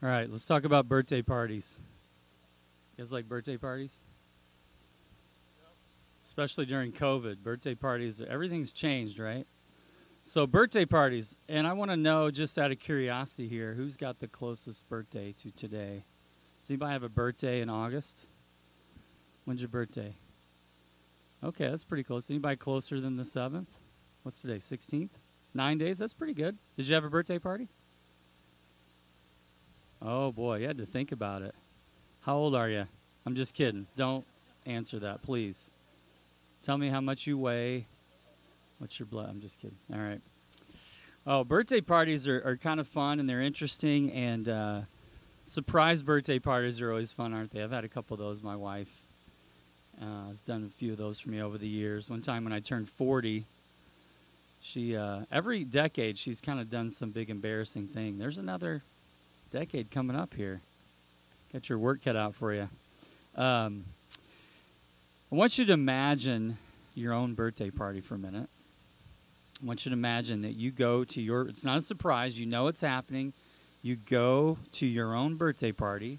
All 0.00 0.08
right, 0.08 0.30
let's 0.30 0.46
talk 0.46 0.62
about 0.62 0.88
birthday 0.88 1.22
parties. 1.22 1.80
You 2.96 3.02
guys 3.02 3.12
like 3.12 3.28
birthday 3.28 3.56
parties? 3.56 3.96
Especially 6.22 6.66
during 6.66 6.92
COVID, 6.92 7.38
birthday 7.38 7.74
parties, 7.74 8.20
everything's 8.20 8.72
changed, 8.72 9.18
right? 9.18 9.44
So, 10.22 10.46
birthday 10.46 10.84
parties, 10.84 11.36
and 11.48 11.66
I 11.66 11.72
want 11.72 11.90
to 11.90 11.96
know 11.96 12.30
just 12.30 12.60
out 12.60 12.70
of 12.70 12.78
curiosity 12.78 13.48
here 13.48 13.74
who's 13.74 13.96
got 13.96 14.20
the 14.20 14.28
closest 14.28 14.88
birthday 14.88 15.34
to 15.38 15.50
today? 15.50 16.04
Does 16.62 16.70
anybody 16.70 16.92
have 16.92 17.02
a 17.02 17.08
birthday 17.08 17.60
in 17.60 17.68
August? 17.68 18.28
When's 19.46 19.60
your 19.60 19.68
birthday? 19.68 20.14
Okay, 21.42 21.68
that's 21.68 21.82
pretty 21.82 22.04
close. 22.04 22.30
Anybody 22.30 22.56
closer 22.56 23.00
than 23.00 23.16
the 23.16 23.24
7th? 23.24 23.66
What's 24.22 24.40
today, 24.40 24.58
16th? 24.58 25.10
Nine 25.54 25.78
days? 25.78 25.98
That's 25.98 26.12
pretty 26.12 26.34
good. 26.34 26.56
Did 26.76 26.86
you 26.86 26.94
have 26.94 27.04
a 27.04 27.10
birthday 27.10 27.40
party? 27.40 27.68
Oh 30.00 30.30
boy, 30.30 30.58
you 30.58 30.66
had 30.66 30.78
to 30.78 30.86
think 30.86 31.12
about 31.12 31.42
it. 31.42 31.54
How 32.20 32.36
old 32.36 32.54
are 32.54 32.68
you? 32.68 32.86
I'm 33.26 33.34
just 33.34 33.54
kidding. 33.54 33.86
Don't 33.96 34.24
answer 34.66 34.98
that, 35.00 35.22
please. 35.22 35.70
Tell 36.62 36.78
me 36.78 36.88
how 36.88 37.00
much 37.00 37.26
you 37.26 37.36
weigh. 37.36 37.86
What's 38.78 38.98
your 38.98 39.06
blood? 39.06 39.28
I'm 39.28 39.40
just 39.40 39.60
kidding. 39.60 39.76
All 39.92 39.98
right. 39.98 40.20
Oh, 41.26 41.44
birthday 41.44 41.80
parties 41.80 42.28
are, 42.28 42.42
are 42.44 42.56
kind 42.56 42.80
of 42.80 42.86
fun 42.86 43.20
and 43.20 43.28
they're 43.28 43.42
interesting, 43.42 44.12
and 44.12 44.48
uh, 44.48 44.80
surprise 45.44 46.02
birthday 46.02 46.38
parties 46.38 46.80
are 46.80 46.90
always 46.90 47.12
fun, 47.12 47.34
aren't 47.34 47.50
they? 47.50 47.62
I've 47.62 47.72
had 47.72 47.84
a 47.84 47.88
couple 47.88 48.14
of 48.14 48.20
those. 48.20 48.40
My 48.40 48.56
wife 48.56 48.90
uh, 50.00 50.28
has 50.28 50.40
done 50.40 50.64
a 50.64 50.68
few 50.68 50.92
of 50.92 50.98
those 50.98 51.18
for 51.18 51.30
me 51.30 51.42
over 51.42 51.58
the 51.58 51.68
years. 51.68 52.08
One 52.08 52.22
time 52.22 52.44
when 52.44 52.52
I 52.52 52.60
turned 52.60 52.88
40, 52.88 53.44
she 54.60 54.96
uh, 54.96 55.20
every 55.32 55.64
decade 55.64 56.18
she's 56.18 56.40
kind 56.40 56.60
of 56.60 56.70
done 56.70 56.90
some 56.90 57.10
big 57.10 57.30
embarrassing 57.30 57.88
thing. 57.88 58.18
There's 58.18 58.38
another 58.38 58.82
decade 59.50 59.90
coming 59.90 60.16
up 60.16 60.34
here. 60.34 60.60
Got 61.52 61.68
your 61.68 61.78
work 61.78 62.04
cut 62.04 62.16
out 62.16 62.34
for 62.34 62.52
you. 62.52 62.68
Um, 63.36 63.84
I 65.30 65.34
want 65.34 65.58
you 65.58 65.64
to 65.66 65.72
imagine 65.72 66.56
your 66.94 67.12
own 67.12 67.34
birthday 67.34 67.70
party 67.70 68.00
for 68.00 68.16
a 68.16 68.18
minute. 68.18 68.48
I 69.62 69.66
want 69.66 69.84
you 69.84 69.90
to 69.90 69.96
imagine 69.96 70.42
that 70.42 70.54
you 70.54 70.70
go 70.70 71.04
to 71.04 71.20
your, 71.20 71.48
it's 71.48 71.64
not 71.64 71.78
a 71.78 71.82
surprise, 71.82 72.38
you 72.38 72.46
know 72.46 72.68
it's 72.68 72.80
happening. 72.80 73.32
You 73.82 73.96
go 73.96 74.58
to 74.72 74.86
your 74.86 75.14
own 75.14 75.36
birthday 75.36 75.72
party. 75.72 76.18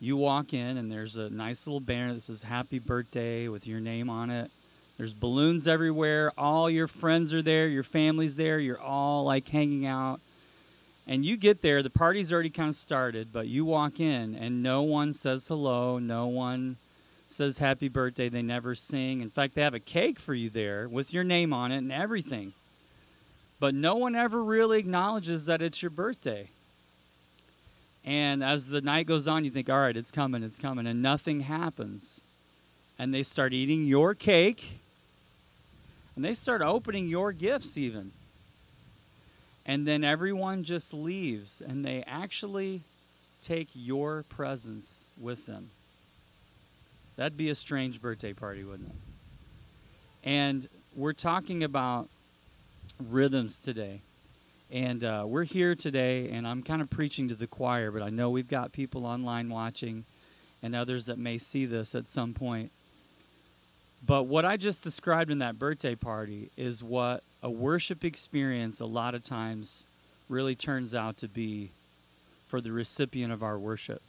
You 0.00 0.16
walk 0.16 0.52
in, 0.52 0.78
and 0.78 0.90
there's 0.90 1.16
a 1.16 1.30
nice 1.30 1.66
little 1.66 1.80
banner 1.80 2.14
that 2.14 2.22
says 2.22 2.42
Happy 2.42 2.80
Birthday 2.80 3.46
with 3.46 3.68
your 3.68 3.78
name 3.78 4.10
on 4.10 4.30
it. 4.30 4.50
There's 4.98 5.14
balloons 5.14 5.68
everywhere. 5.68 6.32
All 6.36 6.68
your 6.68 6.88
friends 6.88 7.32
are 7.32 7.42
there. 7.42 7.68
Your 7.68 7.84
family's 7.84 8.34
there. 8.34 8.58
You're 8.58 8.80
all 8.80 9.24
like 9.24 9.48
hanging 9.48 9.86
out 9.86 10.20
and 11.06 11.24
you 11.24 11.36
get 11.36 11.62
there, 11.62 11.82
the 11.82 11.90
party's 11.90 12.32
already 12.32 12.50
kind 12.50 12.68
of 12.68 12.76
started, 12.76 13.32
but 13.32 13.48
you 13.48 13.64
walk 13.64 13.98
in 13.98 14.34
and 14.34 14.62
no 14.62 14.82
one 14.82 15.12
says 15.12 15.48
hello, 15.48 15.98
no 15.98 16.26
one 16.26 16.76
says 17.28 17.58
happy 17.58 17.88
birthday, 17.88 18.28
they 18.28 18.42
never 18.42 18.74
sing. 18.74 19.20
In 19.20 19.30
fact, 19.30 19.54
they 19.54 19.62
have 19.62 19.74
a 19.74 19.80
cake 19.80 20.20
for 20.20 20.34
you 20.34 20.50
there 20.50 20.88
with 20.88 21.12
your 21.12 21.24
name 21.24 21.52
on 21.52 21.72
it 21.72 21.78
and 21.78 21.92
everything. 21.92 22.52
But 23.58 23.74
no 23.74 23.96
one 23.96 24.14
ever 24.14 24.42
really 24.42 24.78
acknowledges 24.78 25.46
that 25.46 25.62
it's 25.62 25.82
your 25.82 25.90
birthday. 25.90 26.48
And 28.04 28.42
as 28.42 28.68
the 28.68 28.80
night 28.80 29.06
goes 29.06 29.28
on, 29.28 29.44
you 29.44 29.50
think, 29.50 29.70
all 29.70 29.78
right, 29.78 29.96
it's 29.96 30.10
coming, 30.10 30.42
it's 30.42 30.58
coming, 30.58 30.86
and 30.86 31.02
nothing 31.02 31.40
happens. 31.40 32.22
And 32.98 33.14
they 33.14 33.22
start 33.22 33.52
eating 33.52 33.86
your 33.86 34.14
cake, 34.14 34.80
and 36.14 36.24
they 36.24 36.34
start 36.34 36.60
opening 36.62 37.08
your 37.08 37.32
gifts, 37.32 37.78
even 37.78 38.12
and 39.66 39.86
then 39.86 40.04
everyone 40.04 40.64
just 40.64 40.92
leaves 40.92 41.60
and 41.60 41.84
they 41.84 42.02
actually 42.06 42.82
take 43.40 43.68
your 43.74 44.24
presence 44.28 45.06
with 45.20 45.46
them. 45.46 45.70
That'd 47.16 47.36
be 47.36 47.50
a 47.50 47.54
strange 47.54 48.00
birthday 48.00 48.32
party, 48.32 48.64
wouldn't 48.64 48.88
it? 48.88 48.94
And 50.24 50.68
we're 50.96 51.12
talking 51.12 51.62
about 51.64 52.08
rhythms 53.10 53.60
today. 53.60 54.00
And 54.70 55.04
uh, 55.04 55.24
we're 55.26 55.44
here 55.44 55.74
today, 55.74 56.30
and 56.30 56.46
I'm 56.46 56.62
kind 56.62 56.80
of 56.80 56.88
preaching 56.88 57.28
to 57.28 57.34
the 57.34 57.46
choir, 57.46 57.90
but 57.90 58.00
I 58.00 58.08
know 58.08 58.30
we've 58.30 58.48
got 58.48 58.72
people 58.72 59.04
online 59.04 59.50
watching 59.50 60.04
and 60.62 60.74
others 60.74 61.06
that 61.06 61.18
may 61.18 61.36
see 61.36 61.66
this 61.66 61.94
at 61.94 62.08
some 62.08 62.32
point. 62.32 62.70
But 64.06 64.24
what 64.24 64.44
I 64.44 64.56
just 64.56 64.82
described 64.82 65.30
in 65.30 65.40
that 65.40 65.58
birthday 65.58 65.94
party 65.94 66.50
is 66.56 66.82
what 66.82 67.22
a 67.42 67.50
worship 67.50 68.04
experience 68.04 68.80
a 68.80 68.86
lot 68.86 69.14
of 69.14 69.22
times 69.22 69.82
really 70.28 70.54
turns 70.54 70.94
out 70.94 71.16
to 71.18 71.28
be 71.28 71.70
for 72.48 72.60
the 72.60 72.72
recipient 72.72 73.32
of 73.32 73.42
our 73.42 73.58
worship. 73.58 74.02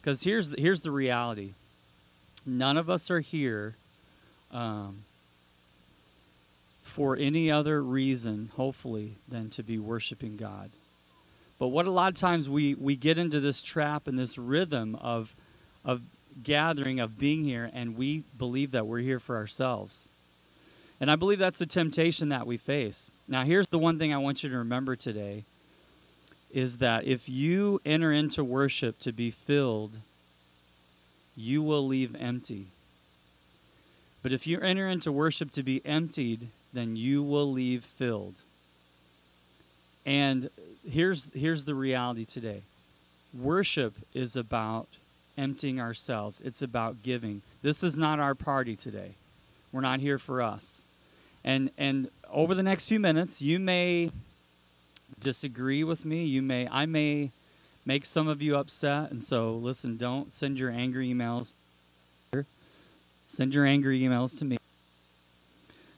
Because 0.00 0.22
here's 0.22 0.50
the, 0.50 0.60
here's 0.60 0.82
the 0.82 0.90
reality 0.90 1.52
none 2.46 2.76
of 2.76 2.88
us 2.88 3.10
are 3.10 3.20
here 3.20 3.74
um, 4.52 5.02
for 6.82 7.16
any 7.16 7.50
other 7.50 7.82
reason, 7.82 8.50
hopefully, 8.54 9.16
than 9.28 9.50
to 9.50 9.62
be 9.62 9.78
worshiping 9.78 10.36
God. 10.36 10.70
But 11.58 11.68
what 11.68 11.86
a 11.86 11.90
lot 11.90 12.12
of 12.12 12.18
times 12.18 12.48
we, 12.48 12.74
we 12.74 12.96
get 12.96 13.18
into 13.18 13.40
this 13.40 13.62
trap 13.62 14.06
and 14.06 14.18
this 14.18 14.38
rhythm 14.38 14.94
of, 14.96 15.34
of 15.84 16.02
gathering, 16.42 17.00
of 17.00 17.18
being 17.18 17.44
here, 17.44 17.70
and 17.72 17.96
we 17.96 18.22
believe 18.38 18.70
that 18.72 18.86
we're 18.86 19.00
here 19.00 19.18
for 19.18 19.36
ourselves. 19.36 20.10
And 21.00 21.10
I 21.10 21.16
believe 21.16 21.38
that's 21.38 21.58
the 21.58 21.66
temptation 21.66 22.30
that 22.30 22.46
we 22.46 22.56
face. 22.56 23.10
Now, 23.28 23.44
here's 23.44 23.66
the 23.66 23.78
one 23.78 23.98
thing 23.98 24.14
I 24.14 24.18
want 24.18 24.42
you 24.42 24.50
to 24.50 24.58
remember 24.58 24.96
today 24.96 25.44
is 26.50 26.78
that 26.78 27.04
if 27.04 27.28
you 27.28 27.80
enter 27.84 28.12
into 28.12 28.42
worship 28.42 28.98
to 29.00 29.12
be 29.12 29.30
filled, 29.30 29.98
you 31.36 31.62
will 31.62 31.86
leave 31.86 32.16
empty. 32.16 32.66
But 34.22 34.32
if 34.32 34.46
you 34.46 34.58
enter 34.60 34.88
into 34.88 35.12
worship 35.12 35.50
to 35.52 35.62
be 35.62 35.84
emptied, 35.84 36.48
then 36.72 36.96
you 36.96 37.22
will 37.22 37.52
leave 37.52 37.84
filled. 37.84 38.36
And 40.06 40.48
here's 40.88 41.32
here's 41.34 41.64
the 41.64 41.74
reality 41.74 42.24
today. 42.24 42.62
Worship 43.34 43.94
is 44.14 44.34
about 44.34 44.88
emptying 45.36 45.78
ourselves. 45.78 46.40
It's 46.40 46.62
about 46.62 47.02
giving. 47.02 47.42
This 47.62 47.82
is 47.82 47.98
not 47.98 48.18
our 48.18 48.34
party 48.34 48.76
today. 48.76 49.12
We're 49.72 49.82
not 49.82 50.00
here 50.00 50.18
for 50.18 50.40
us. 50.40 50.85
And 51.46 51.70
and 51.78 52.10
over 52.30 52.54
the 52.54 52.62
next 52.62 52.88
few 52.88 53.00
minutes, 53.00 53.40
you 53.40 53.60
may 53.60 54.10
disagree 55.20 55.84
with 55.84 56.04
me. 56.04 56.24
You 56.24 56.42
may 56.42 56.68
I 56.68 56.84
may 56.84 57.30
make 57.86 58.04
some 58.04 58.26
of 58.26 58.42
you 58.42 58.56
upset. 58.56 59.12
And 59.12 59.22
so 59.22 59.54
listen, 59.54 59.96
don't 59.96 60.32
send 60.32 60.58
your 60.58 60.70
angry 60.70 61.08
emails. 61.08 61.54
Send 63.26 63.54
your 63.54 63.64
angry 63.64 64.00
emails 64.00 64.38
to 64.38 64.44
me. 64.44 64.58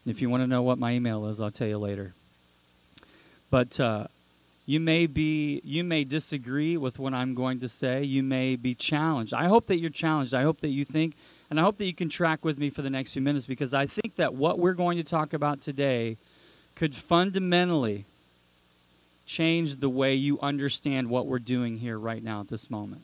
And 0.05 0.15
if 0.15 0.23
you 0.23 0.31
want 0.31 0.43
to 0.43 0.47
know 0.47 0.63
what 0.63 0.79
my 0.79 0.93
email 0.93 1.27
is, 1.27 1.41
I'll 1.41 1.51
tell 1.51 1.69
you 1.69 1.79
later. 1.79 2.15
But 3.51 3.81
uh, 3.81 4.07
you 4.67 4.81
may 4.81 5.07
be 5.07 5.63
you 5.65 5.83
may 5.83 6.05
disagree 6.05 6.77
with 6.77 6.99
what 6.99 7.15
I'm 7.15 7.35
going 7.35 7.61
to 7.61 7.69
say. 7.69 8.05
You 8.05 8.23
may 8.23 8.57
be 8.57 8.75
challenged. 8.75 9.33
I 9.33 9.47
hope 9.47 9.67
that 9.69 9.79
you're 9.79 9.89
challenged. 9.89 10.35
I 10.35 10.43
hope 10.43 10.61
that 10.61 10.69
you 10.69 10.85
think 10.85 11.17
and 11.51 11.59
I 11.59 11.63
hope 11.63 11.79
that 11.79 11.87
you 11.87 11.95
can 11.95 12.09
track 12.09 12.45
with 12.45 12.59
me 12.59 12.71
for 12.71 12.83
the 12.83 12.91
next 12.91 13.13
few 13.13 13.23
minutes 13.23 13.47
because 13.47 13.73
I 13.73 13.87
think 13.87 14.17
that 14.17 14.35
what 14.35 14.59
we're 14.59 14.75
going 14.75 14.99
to 14.99 15.05
talk 15.05 15.33
about 15.33 15.61
today 15.61 16.17
could 16.75 16.95
fundamentally 16.95 18.05
change 19.27 19.77
the 19.77 19.89
way 19.89 20.15
you 20.15 20.39
understand 20.41 21.09
what 21.09 21.27
we're 21.27 21.39
doing 21.39 21.79
here 21.79 21.99
right 21.99 22.23
now 22.23 22.41
at 22.41 22.49
this 22.49 22.71
moment. 22.71 23.03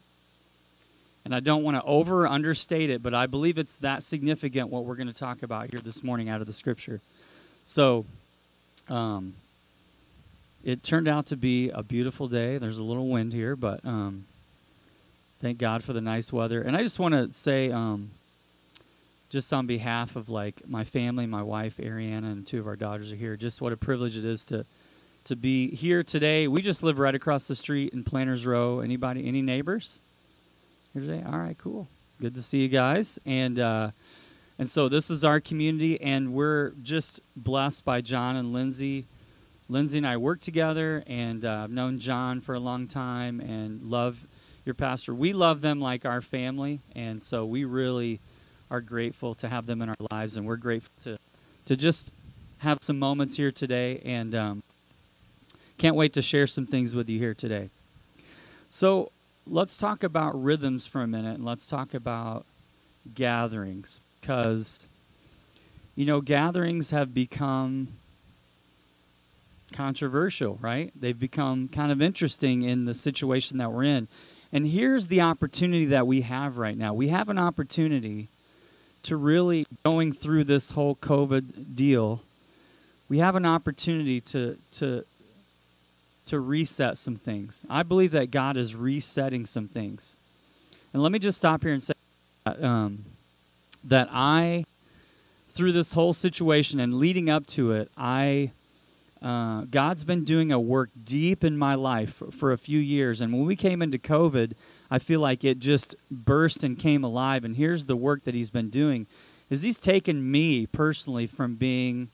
And 1.25 1.34
I 1.34 1.41
don't 1.41 1.62
want 1.62 1.77
to 1.78 1.82
over 1.84 2.27
understate 2.27 2.91
it, 2.91 3.03
but 3.03 3.15
I 3.15 3.27
believe 3.27 3.56
it's 3.56 3.78
that 3.78 4.03
significant 4.03 4.69
what 4.69 4.84
we're 4.84 4.97
going 4.97 5.06
to 5.06 5.15
talk 5.15 5.43
about 5.43 5.71
here 5.71 5.81
this 5.81 6.03
morning 6.03 6.28
out 6.28 6.41
of 6.43 6.47
the 6.47 6.53
scripture. 6.53 7.00
So, 7.65 8.05
um, 8.88 9.34
it 10.62 10.82
turned 10.82 11.09
out 11.09 11.26
to 11.26 11.37
be 11.37 11.71
a 11.71 11.82
beautiful 11.82 12.26
day. 12.26 12.59
There's 12.59 12.78
a 12.78 12.84
little 12.84 13.09
wind 13.09 13.32
here, 13.32 13.55
but 13.55 13.84
um, 13.84 14.25
thank 15.40 15.58
God 15.58 15.85
for 15.85 15.93
the 15.93 16.00
nice 16.00 16.32
weather. 16.32 16.62
And 16.62 16.75
I 16.75 16.82
just 16.82 16.99
want 16.99 17.14
to 17.14 17.31
say, 17.32 17.70
um, 17.70 18.11
just 19.34 19.52
on 19.52 19.66
behalf 19.66 20.14
of 20.14 20.28
like 20.28 20.62
my 20.64 20.84
family, 20.84 21.26
my 21.26 21.42
wife 21.42 21.78
Ariana, 21.78 22.31
and 22.31 22.46
two 22.46 22.60
of 22.60 22.69
our 22.69 22.76
daughters 22.76 23.10
are 23.10 23.16
here. 23.16 23.36
Just 23.36 23.60
what 23.60 23.72
a 23.72 23.76
privilege 23.76 24.16
it 24.16 24.25
is 24.25 24.44
to 24.44 24.64
to 25.25 25.34
be 25.34 25.75
here 25.75 26.04
today. 26.04 26.46
We 26.46 26.62
just 26.62 26.84
live 26.84 27.00
right 27.00 27.16
across 27.16 27.48
the 27.48 27.56
street 27.56 27.92
in 27.92 28.04
Planters 28.04 28.46
Row. 28.46 28.78
Anybody, 28.78 29.26
any 29.26 29.42
neighbors 29.42 30.00
here 30.92 31.02
today? 31.02 31.25
All 31.26 31.36
right, 31.36 31.58
cool. 31.58 31.88
Good 32.20 32.36
to 32.36 32.42
see 32.42 32.58
you 32.58 32.69
guys. 32.69 33.19
And 33.26 33.58
uh, 33.58 33.90
and 34.56 34.70
so 34.70 34.88
this 34.88 35.10
is 35.10 35.25
our 35.25 35.40
community, 35.40 36.00
and 36.00 36.32
we're 36.32 36.70
just 36.84 37.20
blessed 37.34 37.84
by 37.84 38.02
John 38.02 38.37
and 38.37 38.52
Lindsay. 38.52 39.04
Lindsay 39.69 39.98
and 39.98 40.06
I 40.06 40.16
work 40.16 40.42
together, 40.42 41.02
and 41.08 41.44
uh, 41.44 41.64
I've 41.64 41.72
known 41.72 41.98
John 41.98 42.40
for 42.40 42.54
a 42.54 42.60
long 42.60 42.87
time, 42.87 43.40
and 43.40 43.82
love 43.82 44.28
your 44.64 44.76
pastor. 44.76 45.12
We 45.12 45.32
love 45.32 45.60
them 45.60 45.80
like 45.80 46.04
our 46.04 46.20
family, 46.20 46.82
and 46.94 47.20
so 47.20 47.44
we 47.44 47.64
really 47.64 48.20
are 48.75 48.81
grateful 48.81 49.37
to 49.37 49.49
have 49.49 49.67
them 49.67 49.81
in 49.82 49.88
our 49.88 49.94
lives, 50.11 50.37
and 50.37 50.44
we're 50.44 50.56
grateful 50.56 50.93
to 51.00 51.17
to 51.67 51.76
just 51.76 52.12
have 52.59 52.79
some 52.82 52.99
moments 52.99 53.37
here 53.37 53.53
today, 53.53 54.03
and 54.05 54.35
um, 54.35 54.62
can't 55.79 55.94
wait 55.94 56.12
to 56.15 56.23
share 56.23 56.49
some 56.49 56.67
things 56.67 56.93
with 56.93 57.09
you 57.09 57.19
here 57.21 57.35
today. 57.35 57.71
So 58.71 59.12
let's 59.47 59.79
talk 59.79 60.03
about 60.03 60.43
rhythms 60.43 60.87
for 60.87 61.03
a 61.03 61.06
minute 61.06 61.37
and 61.37 61.44
let's 61.44 61.69
talk 61.69 61.94
about 61.94 62.44
gatherings 63.15 64.00
because, 64.21 64.88
you 65.94 66.05
know, 66.05 66.21
gatherings 66.21 66.91
have 66.91 67.15
become 67.15 67.88
controversial, 69.73 70.59
right? 70.61 70.93
They've 70.99 71.19
become 71.19 71.69
kind 71.69 71.93
of 71.93 72.03
interesting 72.03 72.62
in 72.62 72.85
the 72.85 72.94
situation 72.94 73.59
that 73.59 73.71
we're 73.71 73.85
in. 73.85 74.09
And 74.53 74.67
here's 74.67 75.06
the 75.06 75.21
opportunity 75.21 75.87
that 75.87 76.06
we 76.06 76.23
have 76.23 76.59
right 76.59 76.76
now. 76.76 76.93
We 76.93 77.09
have 77.09 77.29
an 77.29 77.38
opportunity 77.38 78.29
to 79.04 79.16
really 79.16 79.66
going 79.84 80.12
through 80.12 80.44
this 80.44 80.70
whole 80.70 80.96
COVID 80.96 81.74
deal. 81.74 82.20
We 83.08 83.18
have 83.18 83.36
an 83.36 83.46
opportunity 83.46 84.20
to 84.20 84.56
to 84.72 85.04
to 86.26 86.40
reset 86.40 86.96
some 86.96 87.16
things. 87.16 87.64
I 87.68 87.82
believe 87.82 88.12
that 88.12 88.30
God 88.30 88.56
is 88.56 88.74
resetting 88.74 89.46
some 89.46 89.68
things. 89.68 90.16
And 90.92 91.02
let 91.02 91.12
me 91.12 91.18
just 91.18 91.38
stop 91.38 91.62
here 91.62 91.72
and 91.72 91.82
say 91.82 91.92
that, 92.46 92.62
um, 92.64 93.04
that 93.84 94.08
I, 94.10 94.64
through 95.48 95.72
this 95.72 95.92
whole 95.92 96.14
situation 96.14 96.80
and 96.80 96.94
leading 96.94 97.28
up 97.28 97.46
to 97.48 97.72
it, 97.72 97.90
I. 97.96 98.52
Uh, 99.25 99.62
God's 99.71 100.05
been 100.05 100.25
doing 100.25 100.53
a 100.53 100.61
work 100.61 100.91
deep 101.03 101.44
in 101.44 101.56
my 101.56 101.75
life 101.75 102.12
for, 102.12 102.31
for 102.31 102.53
a 102.53 102.59
few 102.59 102.79
years. 102.79 103.23
And 103.23 103.32
when 103.32 103.47
we 103.47 103.56
came 103.56 103.81
into 103.81 103.97
COVID, 103.97 104.53
I 104.91 104.99
feel 104.99 105.19
like 105.19 105.44
it 105.44 105.61
just 105.61 105.94
burst 106.11 106.62
and 106.62 106.79
came 106.79 107.03
alive. 107.03 107.43
And 107.43 107.56
here's 107.56 107.87
the 107.87 107.97
work 107.97 108.25
that 108.25 108.35
He's 108.35 108.50
been 108.50 108.69
doing: 108.69 109.06
is 109.49 109.62
He's 109.62 109.79
taken 109.79 110.31
me 110.31 110.67
personally 110.67 111.26
from 111.26 111.55
being 111.55 112.09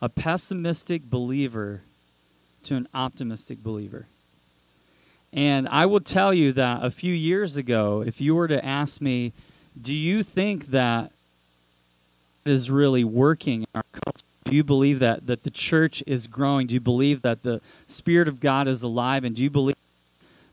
a 0.00 0.08
pessimistic 0.08 1.08
believer 1.08 1.82
to 2.64 2.74
an 2.74 2.88
optimistic 2.92 3.62
believer. 3.62 4.06
And 5.32 5.68
I 5.68 5.86
will 5.86 6.00
tell 6.00 6.34
you 6.34 6.52
that 6.54 6.84
a 6.84 6.90
few 6.90 7.14
years 7.14 7.56
ago, 7.56 8.02
if 8.04 8.20
you 8.20 8.34
were 8.34 8.48
to 8.48 8.64
ask 8.64 9.00
me, 9.00 9.32
do 9.80 9.94
you 9.94 10.24
think 10.24 10.66
that 10.66 11.12
is 12.44 12.68
really 12.68 13.04
working 13.04 13.60
in 13.62 13.68
our 13.76 13.84
culture? 13.92 14.24
Do 14.44 14.56
you 14.56 14.64
believe 14.64 14.98
that, 14.98 15.26
that 15.26 15.44
the 15.44 15.50
church 15.50 16.02
is 16.06 16.26
growing? 16.26 16.66
Do 16.66 16.74
you 16.74 16.80
believe 16.80 17.22
that 17.22 17.42
the 17.42 17.60
Spirit 17.86 18.28
of 18.28 18.40
God 18.40 18.68
is 18.68 18.82
alive? 18.82 19.24
And 19.24 19.36
do 19.36 19.42
you 19.42 19.50
believe 19.50 19.76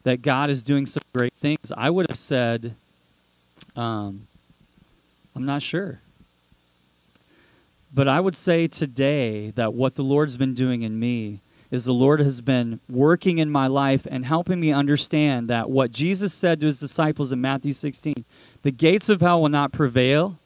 that 0.03 0.21
God 0.21 0.49
is 0.49 0.63
doing 0.63 0.85
some 0.85 1.03
great 1.13 1.33
things? 1.33 1.71
I 1.75 1.89
would 1.89 2.05
have 2.09 2.17
said, 2.17 2.75
um, 3.75 4.27
I'm 5.35 5.45
not 5.45 5.61
sure. 5.61 6.01
But 7.93 8.07
I 8.07 8.19
would 8.19 8.35
say 8.35 8.67
today 8.67 9.51
that 9.51 9.73
what 9.73 9.95
the 9.95 10.03
Lord's 10.03 10.37
been 10.37 10.53
doing 10.53 10.83
in 10.83 10.99
me 10.99 11.41
is 11.71 11.85
the 11.85 11.93
Lord 11.93 12.19
has 12.19 12.41
been 12.41 12.79
working 12.89 13.37
in 13.37 13.49
my 13.49 13.67
life 13.67 14.07
and 14.09 14.25
helping 14.25 14.59
me 14.59 14.71
understand 14.71 15.49
that 15.49 15.69
what 15.69 15.91
Jesus 15.91 16.33
said 16.33 16.59
to 16.59 16.65
his 16.65 16.79
disciples 16.79 17.31
in 17.31 17.41
Matthew 17.41 17.73
16 17.73 18.25
the 18.61 18.71
gates 18.71 19.09
of 19.09 19.21
hell 19.21 19.41
will 19.41 19.49
not 19.49 19.71
prevail 19.71 20.38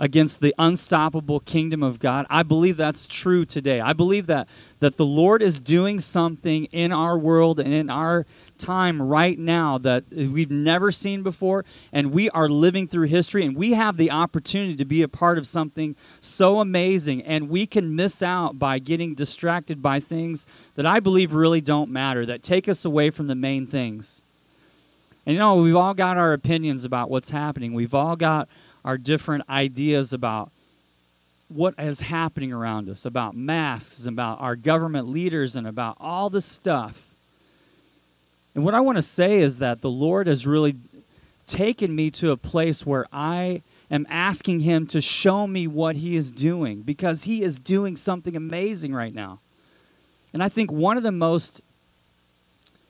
against 0.00 0.40
the 0.40 0.54
unstoppable 0.58 1.40
kingdom 1.40 1.82
of 1.82 1.98
God. 1.98 2.26
I 2.28 2.42
believe 2.42 2.76
that's 2.76 3.06
true 3.06 3.44
today. 3.44 3.80
I 3.80 3.92
believe 3.92 4.26
that 4.26 4.48
that 4.80 4.96
the 4.98 5.06
Lord 5.06 5.40
is 5.40 5.60
doing 5.60 5.98
something 5.98 6.66
in 6.66 6.92
our 6.92 7.16
world 7.16 7.58
and 7.58 7.72
in 7.72 7.88
our 7.88 8.26
time 8.58 9.00
right 9.00 9.38
now 9.38 9.78
that 9.78 10.04
we've 10.10 10.50
never 10.50 10.90
seen 10.90 11.22
before, 11.22 11.64
and 11.92 12.12
we 12.12 12.28
are 12.30 12.48
living 12.48 12.86
through 12.86 13.06
history, 13.06 13.46
and 13.46 13.56
we 13.56 13.72
have 13.72 13.96
the 13.96 14.10
opportunity 14.10 14.76
to 14.76 14.84
be 14.84 15.02
a 15.02 15.08
part 15.08 15.38
of 15.38 15.46
something 15.46 15.96
so 16.20 16.60
amazing, 16.60 17.22
and 17.22 17.48
we 17.48 17.66
can 17.66 17.96
miss 17.96 18.22
out 18.22 18.58
by 18.58 18.78
getting 18.78 19.14
distracted 19.14 19.80
by 19.80 20.00
things 20.00 20.46
that 20.74 20.84
I 20.84 21.00
believe 21.00 21.32
really 21.32 21.62
don't 21.62 21.90
matter, 21.90 22.26
that 22.26 22.42
take 22.42 22.68
us 22.68 22.84
away 22.84 23.10
from 23.10 23.26
the 23.26 23.34
main 23.34 23.66
things. 23.66 24.22
And 25.26 25.32
you 25.32 25.38
know, 25.38 25.56
we've 25.56 25.76
all 25.76 25.94
got 25.94 26.18
our 26.18 26.34
opinions 26.34 26.84
about 26.84 27.08
what's 27.08 27.30
happening. 27.30 27.72
We've 27.72 27.94
all 27.94 28.16
got 28.16 28.48
our 28.84 28.98
different 28.98 29.48
ideas 29.48 30.12
about 30.12 30.50
what 31.48 31.74
is 31.78 32.00
happening 32.00 32.52
around 32.52 32.88
us, 32.88 33.04
about 33.04 33.36
masks, 33.36 34.06
about 34.06 34.40
our 34.40 34.56
government 34.56 35.08
leaders, 35.08 35.56
and 35.56 35.66
about 35.66 35.96
all 36.00 36.30
this 36.30 36.44
stuff. 36.44 37.14
And 38.54 38.64
what 38.64 38.74
I 38.74 38.80
want 38.80 38.96
to 38.96 39.02
say 39.02 39.40
is 39.40 39.58
that 39.58 39.80
the 39.80 39.90
Lord 39.90 40.26
has 40.26 40.46
really 40.46 40.76
taken 41.46 41.94
me 41.94 42.10
to 42.10 42.30
a 42.30 42.36
place 42.36 42.86
where 42.86 43.06
I 43.12 43.62
am 43.90 44.06
asking 44.08 44.60
Him 44.60 44.86
to 44.88 45.00
show 45.00 45.46
me 45.46 45.66
what 45.66 45.96
He 45.96 46.16
is 46.16 46.30
doing 46.30 46.82
because 46.82 47.24
He 47.24 47.42
is 47.42 47.58
doing 47.58 47.96
something 47.96 48.36
amazing 48.36 48.94
right 48.94 49.14
now. 49.14 49.40
And 50.32 50.42
I 50.42 50.48
think 50.48 50.72
one 50.72 50.96
of 50.96 51.02
the 51.02 51.12
most 51.12 51.62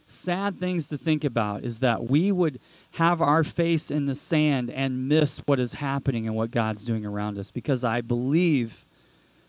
sad 0.07 0.59
things 0.59 0.89
to 0.89 0.97
think 0.97 1.25
about 1.25 1.65
is 1.65 1.81
that 1.81 2.09
we 2.09 2.31
would 2.31 2.61
have 2.95 3.21
our 3.21 3.43
face 3.43 3.91
in 3.91 4.07
the 4.07 4.15
sand 4.15 4.71
and 4.71 5.09
miss 5.09 5.39
what 5.47 5.59
is 5.59 5.75
happening 5.75 6.29
and 6.29 6.37
what 6.37 6.53
God's 6.53 6.85
doing 6.85 7.05
around 7.05 7.39
us 7.39 7.51
because 7.51 7.83
I 7.83 8.01
believe 8.01 8.85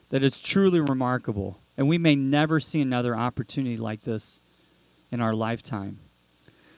that 0.10 0.24
it's 0.24 0.42
truly 0.42 0.80
remarkable. 0.80 1.60
And 1.78 1.88
we 1.88 2.00
may 2.00 2.16
never 2.16 2.60
see 2.60 2.82
another 2.82 3.16
opportunity 3.16 3.78
like 3.78 4.02
this 4.02 4.42
in 5.12 5.22
our 5.22 5.36
lifetime. 5.36 6.00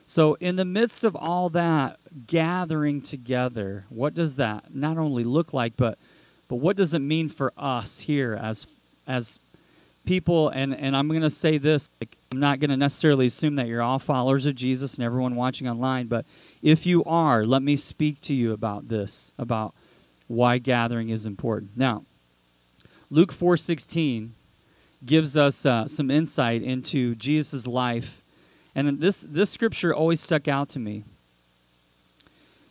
So, 0.05 0.35
in 0.35 0.57
the 0.57 0.65
midst 0.65 1.05
of 1.05 1.15
all 1.15 1.49
that 1.49 1.99
gathering 2.27 3.01
together, 3.01 3.85
what 3.89 4.13
does 4.13 4.35
that 4.35 4.73
not 4.75 4.97
only 4.97 5.23
look 5.23 5.53
like, 5.53 5.77
but 5.77 5.97
but 6.49 6.57
what 6.57 6.75
does 6.75 6.93
it 6.93 6.99
mean 6.99 7.29
for 7.29 7.53
us 7.57 7.99
here 7.99 8.37
as 8.41 8.67
as 9.05 9.39
people? 10.05 10.49
And 10.49 10.75
and 10.75 10.97
I'm 10.97 11.07
going 11.07 11.21
to 11.21 11.29
say 11.29 11.57
this: 11.57 11.89
like, 12.01 12.17
I'm 12.31 12.39
not 12.39 12.59
going 12.59 12.71
to 12.71 12.77
necessarily 12.77 13.25
assume 13.25 13.55
that 13.55 13.67
you're 13.67 13.81
all 13.81 13.99
followers 13.99 14.45
of 14.45 14.55
Jesus 14.55 14.95
and 14.95 15.03
everyone 15.03 15.35
watching 15.35 15.67
online, 15.67 16.07
but 16.07 16.25
if 16.61 16.85
you 16.85 17.03
are, 17.03 17.45
let 17.45 17.61
me 17.61 17.75
speak 17.75 18.21
to 18.21 18.33
you 18.33 18.53
about 18.53 18.87
this, 18.89 19.33
about 19.37 19.73
why 20.27 20.57
gathering 20.57 21.09
is 21.09 21.25
important. 21.25 21.71
Now, 21.75 22.03
Luke 23.09 23.33
4:16 23.33 24.29
gives 25.05 25.37
us 25.37 25.65
uh, 25.65 25.85
some 25.87 26.09
insight 26.09 26.63
into 26.63 27.15
Jesus' 27.15 27.67
life 27.67 28.21
and 28.77 28.99
this, 28.99 29.25
this 29.27 29.49
scripture 29.49 29.91
always 29.91 30.21
stuck 30.21 30.47
out 30.47 30.69
to 30.69 30.79
me 30.79 31.03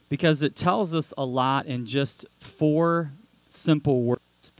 because 0.08 0.40
it 0.40 0.54
tells 0.54 0.94
us 0.94 1.12
a 1.18 1.24
lot 1.24 1.66
in 1.66 1.84
just 1.84 2.24
four 2.38 3.10
simple 3.48 4.02
words. 4.02 4.52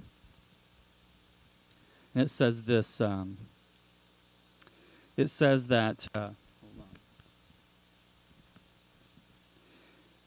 And 2.13 2.25
it 2.25 2.31
says 2.31 2.63
this 2.63 3.01
um, 3.01 3.37
it 5.17 5.29
says 5.29 5.69
that. 5.69 6.09
Uh, 6.13 6.31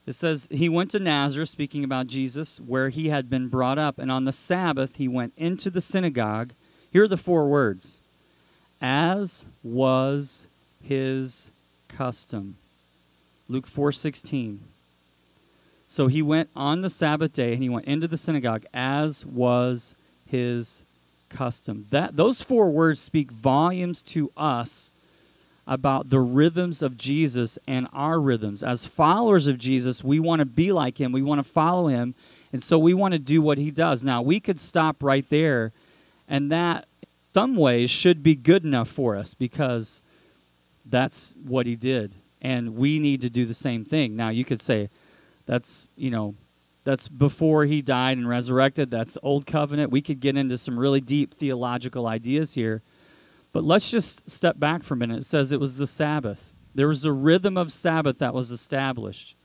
It 0.10 0.16
says, 0.16 0.48
He 0.50 0.70
went 0.70 0.90
to 0.90 1.00
Nazareth, 1.00 1.50
speaking 1.50 1.84
about 1.84 2.08
Jesus, 2.08 2.60
where 2.60 2.90
he 2.90 3.10
had 3.10 3.30
been 3.30 3.48
brought 3.48 3.78
up, 3.78 4.00
and 4.00 4.12
on 4.12 4.26
the 4.26 4.32
Sabbath 4.32 4.96
he 4.96 5.08
went 5.08 5.34
into 5.38 5.70
the 5.70 5.82
synagogue. 5.82 6.54
Here 6.90 7.04
are 7.04 7.08
the 7.08 7.16
four 7.16 7.48
words 7.48 8.02
as 8.82 9.46
was 9.62 10.48
his 10.82 11.52
custom. 11.90 12.56
Luke 13.48 13.68
4:16. 13.68 14.62
So 15.86 16.08
he 16.08 16.24
went 16.24 16.50
on 16.56 16.82
the 16.82 16.90
Sabbath 16.90 17.34
day 17.34 17.54
and 17.54 17.62
he 17.62 17.70
went 17.70 17.86
into 17.86 18.08
the 18.08 18.18
synagogue 18.18 18.66
as 18.74 19.28
was 19.28 19.94
his 20.26 20.82
custom. 21.30 21.86
That 21.92 22.16
those 22.16 22.42
four 22.42 22.72
words 22.72 23.00
speak 23.00 23.30
volumes 23.30 24.02
to 24.04 24.32
us 24.36 24.92
about 25.70 26.10
the 26.10 26.20
rhythms 26.20 26.82
of 26.82 26.98
Jesus 26.98 27.60
and 27.68 27.88
our 27.94 28.20
rhythms. 28.20 28.64
As 28.64 28.88
followers 28.88 29.46
of 29.46 29.60
Jesus, 29.60 30.04
we 30.04 30.20
want 30.20 30.40
to 30.40 30.46
be 30.46 30.72
like 30.72 31.00
him. 31.00 31.12
We 31.12 31.22
want 31.22 31.46
to 31.46 31.50
follow 31.50 31.88
him. 31.88 32.16
And 32.52 32.64
so 32.64 32.80
we 32.80 32.96
want 32.96 33.14
to 33.14 33.20
do 33.20 33.40
what 33.40 33.60
he 33.60 33.70
does. 33.70 34.04
Now, 34.04 34.24
we 34.24 34.40
could 34.40 34.60
stop 34.60 35.04
right 35.04 35.30
there 35.30 35.72
and 36.28 36.52
that 36.52 36.88
some 37.36 37.56
ways 37.56 37.92
should 37.92 38.24
be 38.24 38.34
good 38.34 38.66
enough 38.66 38.90
for 38.90 39.16
us 39.16 39.36
because 39.36 40.02
that's 40.88 41.36
what 41.46 41.68
he 41.68 41.76
did. 41.76 42.16
And 42.42 42.76
we 42.76 42.98
need 42.98 43.22
to 43.22 43.30
do 43.30 43.46
the 43.46 43.54
same 43.54 43.86
thing. 43.86 44.16
Now, 44.16 44.30
you 44.30 44.44
could 44.44 44.64
say 44.64 44.90
that's, 45.46 45.88
you 45.96 46.10
know, 46.10 46.34
that's 46.84 47.08
before 47.08 47.66
he 47.66 47.84
died 47.84 48.18
and 48.18 48.28
resurrected. 48.28 48.90
That's 48.90 49.20
old 49.22 49.46
covenant. 49.46 49.92
We 49.92 50.02
could 50.02 50.20
get 50.20 50.36
into 50.36 50.58
some 50.58 50.80
really 50.80 51.02
deep 51.02 51.36
theological 51.36 52.08
ideas 52.08 52.56
here. 52.56 52.82
But 53.52 53.64
let's 53.64 53.90
just 53.90 54.30
step 54.30 54.60
back 54.60 54.84
for 54.84 54.94
a 54.94 54.98
minute. 54.98 55.20
It 55.20 55.26
says 55.26 55.52
it 55.52 55.60
was 55.60 55.78
the 55.78 55.88
Sabbath. 55.88 56.54
There 56.76 56.88
was 56.88 57.04
a 57.04 57.12
rhythm 57.12 57.58
of 57.58 57.72
Sabbath 57.72 58.20
that 58.20 58.34
was 58.34 58.52
established. 58.52 59.36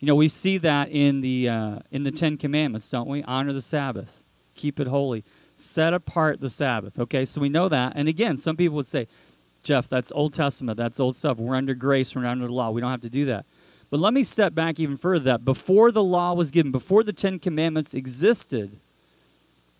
You 0.00 0.06
know, 0.06 0.14
we 0.14 0.28
see 0.28 0.58
that 0.58 0.90
in 0.90 1.20
the 1.20 1.48
uh, 1.48 1.78
in 1.90 2.02
the 2.02 2.10
Ten 2.10 2.36
Commandments, 2.36 2.90
don't 2.90 3.08
we? 3.08 3.22
Honor 3.24 3.52
the 3.52 3.62
Sabbath, 3.62 4.22
keep 4.54 4.80
it 4.80 4.86
holy, 4.86 5.24
set 5.56 5.94
apart 5.94 6.40
the 6.40 6.50
Sabbath. 6.50 6.98
Okay, 6.98 7.24
so 7.24 7.40
we 7.40 7.48
know 7.48 7.68
that. 7.68 7.92
And 7.96 8.08
again, 8.08 8.36
some 8.36 8.56
people 8.56 8.76
would 8.76 8.86
say, 8.86 9.08
Jeff, 9.62 9.88
that's 9.88 10.10
Old 10.12 10.34
Testament. 10.34 10.76
That's 10.76 11.00
old 11.00 11.16
stuff. 11.16 11.38
We're 11.38 11.54
under 11.54 11.74
grace. 11.74 12.14
We're 12.14 12.26
under 12.26 12.46
the 12.46 12.52
law. 12.52 12.70
We 12.70 12.80
don't 12.80 12.90
have 12.90 13.00
to 13.02 13.10
do 13.10 13.26
that. 13.26 13.46
But 13.90 14.00
let 14.00 14.12
me 14.12 14.24
step 14.24 14.54
back 14.54 14.80
even 14.80 14.96
further 14.96 15.24
that 15.24 15.44
before 15.44 15.92
the 15.92 16.02
law 16.02 16.34
was 16.34 16.50
given, 16.50 16.72
before 16.72 17.04
the 17.04 17.12
Ten 17.12 17.38
Commandments 17.38 17.94
existed, 17.94 18.80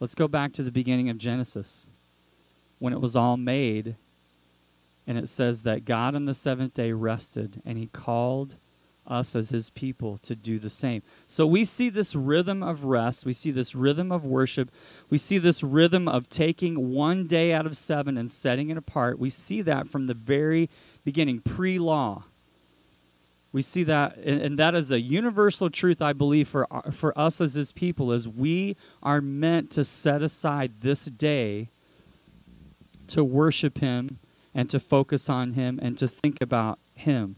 let's 0.00 0.14
go 0.14 0.28
back 0.28 0.52
to 0.52 0.62
the 0.62 0.70
beginning 0.70 1.08
of 1.08 1.18
Genesis 1.18 1.88
when 2.78 2.92
it 2.92 3.00
was 3.00 3.16
all 3.16 3.36
made. 3.36 3.96
And 5.06 5.18
it 5.18 5.28
says 5.28 5.62
that 5.62 5.84
God 5.84 6.14
on 6.14 6.24
the 6.24 6.34
seventh 6.34 6.74
day 6.74 6.92
rested, 6.92 7.60
and 7.64 7.76
he 7.76 7.86
called 7.86 8.56
us 9.06 9.36
as 9.36 9.50
his 9.50 9.70
people 9.70 10.18
to 10.18 10.34
do 10.34 10.58
the 10.58 10.70
same. 10.70 11.02
So 11.26 11.46
we 11.46 11.64
see 11.64 11.90
this 11.90 12.14
rhythm 12.14 12.62
of 12.62 12.84
rest, 12.84 13.26
we 13.26 13.32
see 13.32 13.50
this 13.50 13.74
rhythm 13.74 14.10
of 14.10 14.24
worship, 14.24 14.70
we 15.10 15.18
see 15.18 15.38
this 15.38 15.62
rhythm 15.62 16.08
of 16.08 16.28
taking 16.28 16.92
one 16.92 17.26
day 17.26 17.52
out 17.52 17.66
of 17.66 17.76
seven 17.76 18.16
and 18.16 18.30
setting 18.30 18.70
it 18.70 18.76
apart. 18.76 19.18
We 19.18 19.30
see 19.30 19.62
that 19.62 19.88
from 19.88 20.06
the 20.06 20.14
very 20.14 20.70
beginning, 21.04 21.40
pre 21.40 21.78
law. 21.78 22.24
We 23.52 23.62
see 23.62 23.84
that, 23.84 24.16
and, 24.16 24.58
that 24.58 24.74
is 24.74 24.90
a 24.90 24.98
universal 24.98 25.70
truth, 25.70 26.02
I 26.02 26.12
believe, 26.12 26.48
for, 26.48 26.66
for 26.90 27.16
us 27.16 27.40
as 27.40 27.54
his 27.54 27.70
people, 27.70 28.10
is 28.10 28.26
we 28.26 28.76
are 29.00 29.20
meant 29.20 29.70
to 29.72 29.84
set 29.84 30.22
aside 30.22 30.80
this 30.80 31.04
day 31.04 31.68
to 33.08 33.24
worship 33.24 33.78
him 33.78 34.18
and 34.54 34.70
to 34.70 34.78
focus 34.78 35.28
on 35.28 35.52
him 35.52 35.78
and 35.82 35.98
to 35.98 36.08
think 36.08 36.40
about 36.40 36.78
him. 36.94 37.36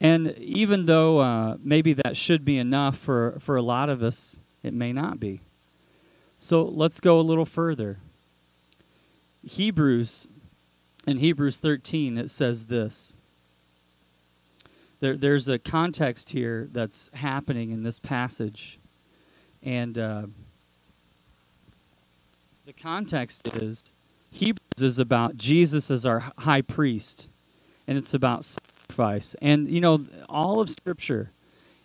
And 0.00 0.36
even 0.38 0.86
though 0.86 1.20
uh, 1.20 1.56
maybe 1.62 1.92
that 1.94 2.16
should 2.16 2.44
be 2.44 2.58
enough 2.58 2.98
for, 2.98 3.36
for 3.40 3.56
a 3.56 3.62
lot 3.62 3.88
of 3.88 4.02
us, 4.02 4.40
it 4.62 4.74
may 4.74 4.92
not 4.92 5.18
be. 5.18 5.40
So 6.38 6.62
let's 6.64 7.00
go 7.00 7.18
a 7.18 7.22
little 7.22 7.46
further. 7.46 7.98
Hebrews, 9.46 10.28
in 11.06 11.18
Hebrews 11.18 11.60
13, 11.60 12.18
it 12.18 12.30
says 12.30 12.66
this. 12.66 13.12
There, 15.00 15.16
there's 15.16 15.48
a 15.48 15.58
context 15.58 16.30
here 16.30 16.68
that's 16.72 17.10
happening 17.14 17.70
in 17.70 17.82
this 17.82 17.98
passage. 17.98 18.78
And 19.62 19.98
uh, 19.98 20.26
the 22.66 22.72
context 22.72 23.48
is 23.48 23.84
Hebrews 24.36 24.82
is 24.82 24.98
about 24.98 25.38
Jesus 25.38 25.90
as 25.90 26.04
our 26.04 26.30
high 26.36 26.60
priest, 26.60 27.30
and 27.86 27.96
it's 27.96 28.12
about 28.12 28.44
sacrifice. 28.44 29.34
And 29.40 29.66
you 29.66 29.80
know, 29.80 30.04
all 30.28 30.60
of 30.60 30.68
Scripture, 30.68 31.30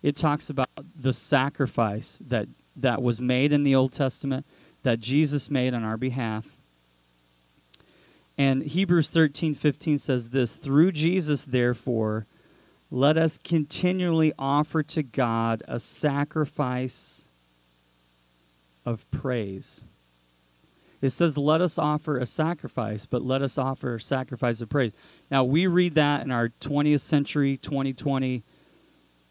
it 0.02 0.16
talks 0.16 0.50
about 0.50 0.68
the 0.94 1.14
sacrifice 1.14 2.18
that 2.20 2.48
that 2.76 3.00
was 3.00 3.22
made 3.22 3.54
in 3.54 3.64
the 3.64 3.74
Old 3.74 3.92
Testament, 3.92 4.44
that 4.82 5.00
Jesus 5.00 5.50
made 5.50 5.72
on 5.72 5.82
our 5.82 5.96
behalf. 5.96 6.46
And 8.36 8.62
Hebrews 8.62 9.08
13, 9.08 9.54
15 9.54 9.96
says 9.96 10.28
this 10.28 10.56
Through 10.56 10.92
Jesus, 10.92 11.46
therefore, 11.46 12.26
let 12.90 13.16
us 13.16 13.38
continually 13.38 14.34
offer 14.38 14.82
to 14.82 15.02
God 15.02 15.62
a 15.66 15.80
sacrifice 15.80 17.28
of 18.84 19.10
praise. 19.10 19.86
It 21.02 21.10
says, 21.10 21.36
Let 21.36 21.60
us 21.60 21.78
offer 21.78 22.16
a 22.16 22.24
sacrifice, 22.24 23.04
but 23.04 23.22
let 23.22 23.42
us 23.42 23.58
offer 23.58 23.96
a 23.96 24.00
sacrifice 24.00 24.60
of 24.60 24.70
praise. 24.70 24.92
Now, 25.30 25.44
we 25.44 25.66
read 25.66 25.96
that 25.96 26.22
in 26.22 26.30
our 26.30 26.50
20th 26.60 27.00
century, 27.00 27.56
2020 27.58 28.44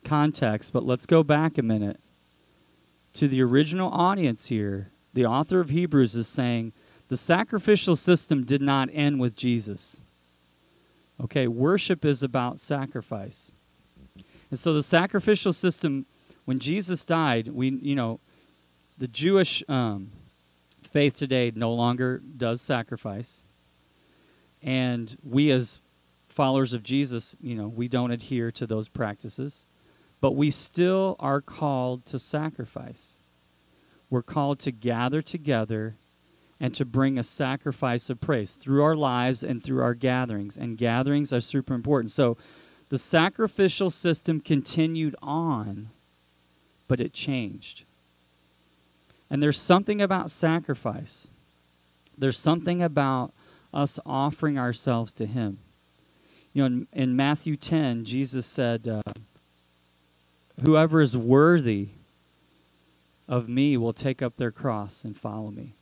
context, 0.04 0.74
but 0.74 0.86
let's 0.86 1.06
go 1.06 1.24
back 1.24 1.58
a 1.58 1.64
minute 1.64 2.00
to 3.14 3.28
the 3.28 3.42
original 3.42 3.90
audience 3.92 4.48
here. 4.48 4.92
The 5.14 5.26
author 5.26 5.62
of 5.62 5.70
Hebrews 5.70 6.16
is 6.16 6.28
saying 6.28 6.74
the 7.08 7.18
sacrificial 7.18 7.96
system 7.96 8.44
did 8.44 8.62
not 8.62 8.90
end 8.92 9.20
with 9.20 9.36
Jesus. 9.36 10.04
Okay, 11.24 11.48
worship 11.48 12.04
is 12.04 12.22
about 12.22 12.60
sacrifice. 12.60 13.54
And 14.50 14.60
so 14.60 14.74
the 14.74 14.84
sacrificial 14.84 15.54
system, 15.54 16.06
when 16.44 16.60
Jesus 16.60 17.06
died, 17.06 17.48
we, 17.50 17.70
you 17.70 17.96
know, 17.96 18.20
the 18.98 19.08
Jewish 19.08 19.64
um, 19.70 20.12
faith 20.82 21.14
today 21.14 21.52
no 21.56 21.74
longer 21.74 22.20
does 22.20 22.62
sacrifice. 22.62 23.44
And 24.62 25.16
we, 25.24 25.52
as 25.52 25.82
followers 26.30 26.74
of 26.74 26.84
Jesus, 26.84 27.36
you 27.42 27.56
know, 27.56 27.68
we 27.68 27.88
don't 27.88 28.12
adhere 28.12 28.52
to 28.52 28.68
those 28.68 28.88
practices. 28.88 29.68
But 30.20 30.36
we 30.36 30.52
still 30.52 31.16
are 31.20 31.42
called 31.42 32.06
to 32.08 32.20
sacrifice. 32.20 33.18
We're 34.10 34.22
called 34.22 34.60
to 34.60 34.72
gather 34.72 35.22
together 35.22 35.96
and 36.60 36.76
to 36.76 36.86
bring 36.86 37.18
a 37.18 37.24
sacrifice 37.24 38.10
of 38.10 38.22
praise 38.22 38.54
through 38.54 38.84
our 38.84 38.96
lives 38.96 39.44
and 39.44 39.64
through 39.64 39.82
our 39.82 39.96
gatherings. 39.96 40.58
And 40.58 40.78
gatherings 40.78 41.34
are 41.34 41.42
super 41.42 41.74
important. 41.74 42.12
So 42.12 42.38
the 42.90 43.00
sacrificial 43.00 43.90
system 43.90 44.42
continued 44.42 45.16
on, 45.24 45.90
but 46.88 47.02
it 47.02 47.14
changed. 47.14 47.86
And 49.32 49.42
there's 49.42 49.60
something 49.60 50.02
about 50.02 50.30
sacrifice. 50.30 51.30
There's 52.18 52.38
something 52.38 52.84
about 52.84 53.32
us 53.74 53.98
offering 54.06 54.60
ourselves 54.60 55.14
to 55.14 55.26
Him. 55.26 55.60
You 56.54 56.62
know, 56.62 56.66
in, 56.66 56.88
in 56.92 57.16
Matthew 57.16 57.56
10, 57.56 58.04
Jesus 58.04 58.46
said, 58.46 58.90
uh, 58.90 59.02
Whoever 60.62 61.00
is 61.00 61.16
worthy 61.16 61.88
of 63.26 63.48
me 63.48 63.78
will 63.78 63.94
take 63.94 64.22
up 64.22 64.36
their 64.36 64.52
cross 64.52 65.06
and 65.06 65.18
follow 65.18 65.50
me. 65.50 65.76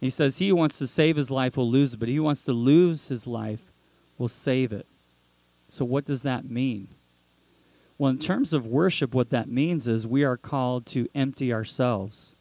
He 0.00 0.08
says, 0.08 0.38
He 0.38 0.50
who 0.50 0.56
wants 0.56 0.78
to 0.78 0.86
save 0.86 1.16
his 1.16 1.32
life 1.32 1.56
will 1.56 1.68
lose 1.68 1.94
it, 1.94 1.96
but 1.98 2.08
he 2.08 2.14
who 2.14 2.22
wants 2.22 2.44
to 2.44 2.52
lose 2.52 3.08
his 3.08 3.26
life 3.26 3.72
will 4.16 4.28
save 4.28 4.72
it. 4.72 4.86
So, 5.68 5.84
what 5.84 6.04
does 6.04 6.22
that 6.22 6.48
mean? 6.48 6.86
Well, 7.98 8.10
in 8.10 8.18
terms 8.18 8.52
of 8.52 8.64
worship, 8.64 9.12
what 9.12 9.30
that 9.30 9.48
means 9.48 9.88
is 9.88 10.06
we 10.06 10.22
are 10.22 10.36
called 10.36 10.86
to 10.86 11.08
empty 11.14 11.52
ourselves. 11.52 12.36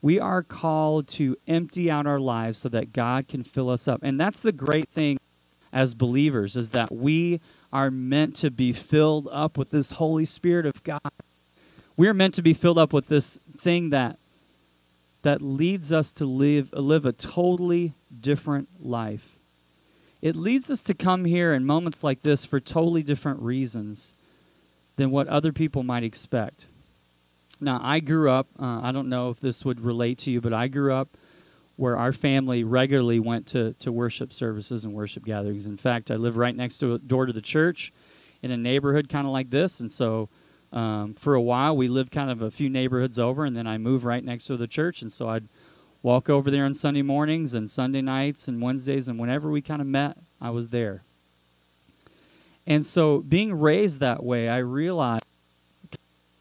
We 0.00 0.20
are 0.20 0.42
called 0.42 1.08
to 1.08 1.36
empty 1.48 1.90
out 1.90 2.06
our 2.06 2.20
lives 2.20 2.58
so 2.58 2.68
that 2.68 2.92
God 2.92 3.26
can 3.26 3.42
fill 3.42 3.70
us 3.70 3.88
up. 3.88 4.00
And 4.02 4.20
that's 4.20 4.42
the 4.42 4.52
great 4.52 4.88
thing 4.90 5.18
as 5.72 5.94
believers 5.94 6.56
is 6.56 6.70
that 6.70 6.94
we 6.94 7.40
are 7.72 7.90
meant 7.90 8.36
to 8.36 8.50
be 8.50 8.72
filled 8.72 9.28
up 9.32 9.58
with 9.58 9.70
this 9.70 9.92
Holy 9.92 10.24
Spirit 10.24 10.66
of 10.66 10.84
God. 10.84 11.00
We 11.96 12.06
are 12.06 12.14
meant 12.14 12.34
to 12.34 12.42
be 12.42 12.54
filled 12.54 12.78
up 12.78 12.92
with 12.92 13.08
this 13.08 13.40
thing 13.58 13.90
that 13.90 14.18
that 15.22 15.40
leads 15.40 15.90
us 15.90 16.12
to 16.12 16.26
live 16.26 16.70
live 16.72 17.06
a 17.06 17.12
totally 17.12 17.94
different 18.20 18.68
life. 18.84 19.38
It 20.20 20.36
leads 20.36 20.70
us 20.70 20.82
to 20.84 20.94
come 20.94 21.24
here 21.24 21.52
in 21.54 21.64
moments 21.64 22.04
like 22.04 22.22
this 22.22 22.44
for 22.44 22.60
totally 22.60 23.02
different 23.02 23.40
reasons 23.40 24.14
than 24.96 25.10
what 25.10 25.28
other 25.28 25.52
people 25.52 25.82
might 25.82 26.04
expect. 26.04 26.66
Now, 27.60 27.80
I 27.82 28.00
grew 28.00 28.30
up, 28.30 28.48
uh, 28.58 28.80
I 28.82 28.92
don't 28.92 29.08
know 29.08 29.30
if 29.30 29.40
this 29.40 29.64
would 29.64 29.80
relate 29.80 30.18
to 30.18 30.30
you, 30.30 30.40
but 30.40 30.52
I 30.52 30.68
grew 30.68 30.92
up 30.92 31.16
where 31.76 31.96
our 31.96 32.12
family 32.12 32.62
regularly 32.62 33.18
went 33.18 33.46
to, 33.48 33.72
to 33.74 33.90
worship 33.90 34.32
services 34.32 34.84
and 34.84 34.94
worship 34.94 35.24
gatherings. 35.24 35.66
In 35.66 35.76
fact, 35.76 36.10
I 36.10 36.16
live 36.16 36.36
right 36.36 36.54
next 36.54 36.78
to 36.78 36.94
a 36.94 36.98
door 36.98 37.26
to 37.26 37.32
the 37.32 37.40
church 37.40 37.92
in 38.42 38.50
a 38.50 38.56
neighborhood 38.56 39.08
kind 39.08 39.26
of 39.26 39.32
like 39.32 39.50
this. 39.50 39.80
And 39.80 39.90
so 39.90 40.28
um, 40.72 41.14
for 41.14 41.34
a 41.34 41.40
while, 41.40 41.76
we 41.76 41.88
lived 41.88 42.10
kind 42.12 42.30
of 42.30 42.42
a 42.42 42.50
few 42.50 42.68
neighborhoods 42.68 43.18
over, 43.18 43.44
and 43.44 43.56
then 43.56 43.66
I 43.66 43.78
moved 43.78 44.04
right 44.04 44.24
next 44.24 44.44
to 44.46 44.56
the 44.56 44.66
church. 44.66 45.02
And 45.02 45.12
so 45.12 45.28
I'd 45.28 45.48
walk 46.02 46.28
over 46.28 46.50
there 46.50 46.64
on 46.64 46.74
Sunday 46.74 47.02
mornings 47.02 47.54
and 47.54 47.70
Sunday 47.70 48.02
nights 48.02 48.46
and 48.48 48.60
Wednesdays, 48.60 49.08
and 49.08 49.18
whenever 49.18 49.50
we 49.50 49.62
kind 49.62 49.80
of 49.80 49.86
met, 49.86 50.18
I 50.40 50.50
was 50.50 50.68
there. 50.68 51.02
And 52.66 52.84
so, 52.86 53.18
being 53.18 53.52
raised 53.52 54.00
that 54.00 54.22
way, 54.22 54.48
I 54.48 54.58
realized, 54.58 55.24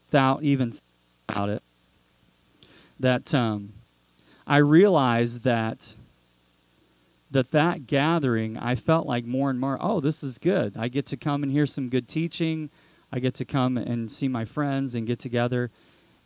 without 0.07 0.43
even 0.43 0.71
thinking 0.71 0.81
about 1.29 1.49
it, 1.49 1.63
that 2.99 3.33
um, 3.33 3.73
I 4.47 4.57
realized 4.57 5.43
that 5.43 5.95
that 7.33 7.51
that 7.51 7.87
gathering, 7.87 8.57
I 8.57 8.75
felt 8.75 9.07
like 9.07 9.25
more 9.25 9.49
and 9.49 9.59
more, 9.59 9.77
oh, 9.81 9.99
this 9.99 10.23
is 10.23 10.37
good. 10.37 10.77
I 10.77 10.87
get 10.87 11.07
to 11.07 11.17
come 11.17 11.41
and 11.41 11.51
hear 11.51 11.65
some 11.65 11.89
good 11.89 12.07
teaching. 12.07 12.69
I 13.11 13.19
get 13.19 13.33
to 13.35 13.45
come 13.45 13.75
and 13.75 14.11
see 14.11 14.27
my 14.27 14.45
friends 14.45 14.93
and 14.93 15.07
get 15.07 15.17
together. 15.17 15.71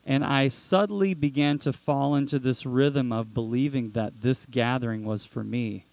And 0.06 0.24
I 0.24 0.50
suddenly 0.50 1.13
began 1.13 1.60
to 1.60 1.72
fall 1.72 2.16
into 2.16 2.39
this 2.39 2.66
rhythm 2.66 3.13
of 3.13 3.34
believing 3.34 3.92
that 3.92 4.22
this 4.22 4.46
gathering 4.46 5.06
was 5.06 5.25
for 5.25 5.44
me. 5.46 5.86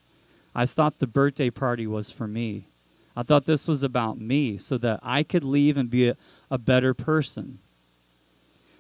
I 0.55 0.67
thought 0.67 0.99
the 0.99 1.07
birthday 1.07 1.51
party 1.51 1.87
was 1.87 2.11
for 2.11 2.27
me. 2.27 2.67
I 3.17 3.23
thought 3.23 3.47
this 3.47 3.69
was 3.69 3.83
about 3.83 4.21
me 4.21 4.59
so 4.59 4.77
that 4.79 5.01
I 5.03 5.23
could 5.23 5.45
leave 5.45 5.77
and 5.77 5.89
be 5.89 6.09
a, 6.09 6.17
a 6.51 6.59
better 6.59 6.95
person. 6.95 7.59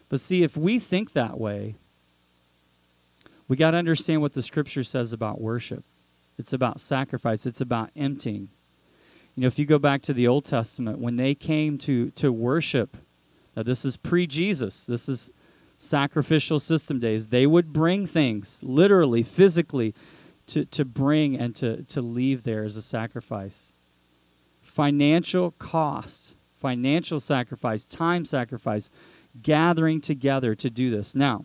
But 0.08 0.20
see, 0.20 0.42
if 0.42 0.56
we 0.56 0.78
think 0.78 1.12
that 1.12 1.38
way, 1.38 1.76
we 3.46 3.56
got 3.56 3.72
to 3.72 3.76
understand 3.76 4.22
what 4.22 4.32
the 4.32 4.42
scripture 4.42 4.82
says 4.82 5.12
about 5.12 5.40
worship. 5.40 5.84
It's 6.38 6.52
about 6.52 6.80
sacrifice, 6.80 7.46
it's 7.46 7.60
about 7.60 7.90
emptying. 7.94 8.48
You 9.36 9.42
know, 9.42 9.46
if 9.46 9.58
you 9.58 9.66
go 9.66 9.78
back 9.78 10.02
to 10.02 10.12
the 10.12 10.26
Old 10.26 10.44
Testament, 10.44 10.98
when 10.98 11.16
they 11.16 11.34
came 11.34 11.78
to, 11.78 12.10
to 12.12 12.32
worship, 12.32 12.96
now 13.56 13.62
this 13.62 13.84
is 13.84 13.96
pre 13.96 14.26
Jesus, 14.26 14.84
this 14.84 15.08
is 15.08 15.30
sacrificial 15.76 16.58
system 16.58 16.98
days, 16.98 17.28
they 17.28 17.46
would 17.46 17.72
bring 17.72 18.06
things, 18.06 18.60
literally, 18.62 19.22
physically, 19.22 19.94
to, 20.48 20.64
to 20.66 20.84
bring 20.84 21.36
and 21.38 21.54
to, 21.56 21.82
to 21.84 22.02
leave 22.02 22.42
there 22.42 22.64
as 22.64 22.76
a 22.76 22.82
sacrifice 22.82 23.73
financial 24.74 25.52
cost, 25.52 26.36
financial 26.56 27.20
sacrifice, 27.20 27.84
time 27.84 28.24
sacrifice, 28.24 28.90
gathering 29.40 30.00
together 30.00 30.56
to 30.56 30.68
do 30.68 30.90
this. 30.90 31.14
Now, 31.14 31.44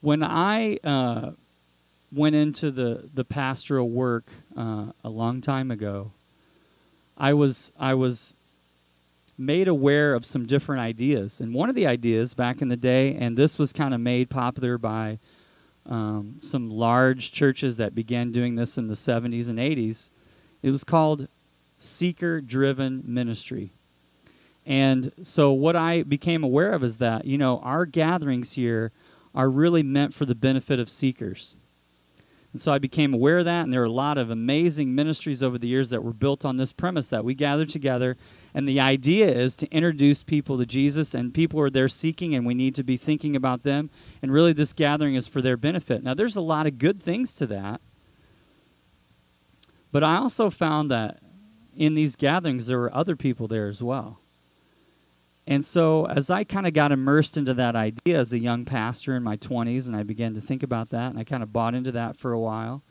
when 0.00 0.22
I 0.22 0.76
uh, 0.84 1.32
went 2.12 2.36
into 2.36 2.70
the, 2.70 3.08
the 3.12 3.24
pastoral 3.24 3.90
work 3.90 4.30
uh, 4.56 4.92
a 5.02 5.08
long 5.08 5.40
time 5.40 5.72
ago, 5.72 6.12
I 7.18 7.34
was 7.34 7.72
I 7.78 7.94
was 7.94 8.34
made 9.36 9.66
aware 9.66 10.14
of 10.14 10.24
some 10.24 10.46
different 10.46 10.80
ideas. 10.80 11.40
And 11.40 11.52
one 11.52 11.68
of 11.68 11.74
the 11.74 11.86
ideas 11.86 12.34
back 12.34 12.62
in 12.62 12.68
the 12.68 12.76
day, 12.76 13.16
and 13.16 13.36
this 13.36 13.58
was 13.58 13.72
kind 13.72 13.92
of 13.92 14.00
made 14.00 14.30
popular 14.30 14.78
by 14.78 15.18
um, 15.86 16.36
some 16.38 16.70
large 16.70 17.32
churches 17.32 17.78
that 17.78 17.94
began 17.94 18.30
doing 18.30 18.54
this 18.54 18.78
in 18.78 18.86
the 18.86 18.94
70s 18.94 19.48
and 19.48 19.58
80s, 19.58 20.10
it 20.62 20.70
was 20.70 20.84
called 20.84 21.28
seeker 21.76 22.40
driven 22.40 23.02
ministry. 23.06 23.72
And 24.64 25.12
so, 25.22 25.50
what 25.50 25.74
I 25.74 26.02
became 26.04 26.44
aware 26.44 26.72
of 26.72 26.84
is 26.84 26.98
that, 26.98 27.24
you 27.24 27.36
know, 27.36 27.58
our 27.60 27.84
gatherings 27.84 28.52
here 28.52 28.92
are 29.34 29.50
really 29.50 29.82
meant 29.82 30.14
for 30.14 30.24
the 30.24 30.34
benefit 30.34 30.78
of 30.78 30.88
seekers. 30.88 31.56
And 32.52 32.60
so 32.60 32.70
I 32.70 32.78
became 32.78 33.14
aware 33.14 33.38
of 33.38 33.46
that, 33.46 33.64
and 33.64 33.72
there 33.72 33.80
are 33.80 33.86
a 33.86 33.90
lot 33.90 34.18
of 34.18 34.28
amazing 34.28 34.94
ministries 34.94 35.42
over 35.42 35.56
the 35.56 35.68
years 35.68 35.88
that 35.88 36.04
were 36.04 36.12
built 36.12 36.44
on 36.44 36.58
this 36.58 36.70
premise 36.70 37.08
that 37.08 37.24
we 37.24 37.34
gather 37.34 37.64
together, 37.64 38.18
and 38.52 38.68
the 38.68 38.78
idea 38.78 39.26
is 39.26 39.56
to 39.56 39.70
introduce 39.70 40.22
people 40.22 40.58
to 40.58 40.66
Jesus, 40.66 41.14
and 41.14 41.32
people 41.32 41.58
are 41.60 41.70
there 41.70 41.88
seeking, 41.88 42.34
and 42.34 42.44
we 42.44 42.52
need 42.52 42.74
to 42.74 42.82
be 42.82 42.98
thinking 42.98 43.34
about 43.34 43.62
them. 43.62 43.88
And 44.20 44.30
really, 44.30 44.52
this 44.52 44.74
gathering 44.74 45.14
is 45.14 45.26
for 45.26 45.40
their 45.40 45.56
benefit. 45.56 46.02
Now, 46.02 46.12
there's 46.12 46.36
a 46.36 46.42
lot 46.42 46.66
of 46.66 46.78
good 46.78 47.02
things 47.02 47.32
to 47.34 47.46
that, 47.46 47.80
but 49.92 50.02
I 50.02 50.16
also 50.16 50.50
found 50.50 50.90
that 50.90 51.20
in 51.76 51.94
these 51.94 52.16
gatherings, 52.16 52.66
there 52.66 52.78
were 52.78 52.94
other 52.94 53.14
people 53.14 53.46
there 53.46 53.68
as 53.68 53.82
well. 53.82 54.18
And 55.46 55.64
so, 55.64 56.06
as 56.06 56.30
I 56.30 56.44
kind 56.44 56.66
of 56.66 56.72
got 56.72 56.92
immersed 56.92 57.36
into 57.36 57.52
that 57.54 57.74
idea 57.74 58.18
as 58.18 58.32
a 58.32 58.38
young 58.38 58.64
pastor 58.64 59.16
in 59.16 59.22
my 59.22 59.36
20s, 59.36 59.86
and 59.86 59.96
I 59.96 60.02
began 60.02 60.34
to 60.34 60.40
think 60.40 60.62
about 60.62 60.90
that, 60.90 61.10
and 61.10 61.18
I 61.18 61.24
kind 61.24 61.42
of 61.42 61.52
bought 61.52 61.74
into 61.74 61.92
that 61.92 62.16
for 62.16 62.32
a 62.32 62.38
while. 62.38 62.82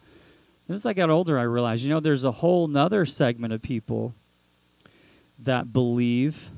And 0.67 0.75
as 0.75 0.85
I 0.85 0.93
got 0.93 1.09
older, 1.09 1.39
I 1.39 1.43
realized, 1.43 1.83
you 1.83 1.89
know, 1.89 1.99
there's 1.99 2.23
a 2.23 2.31
whole 2.31 2.67
nother 2.67 3.05
segment 3.05 3.53
of 3.53 3.61
people 3.61 4.13
that 5.39 5.73
believe 5.73 6.51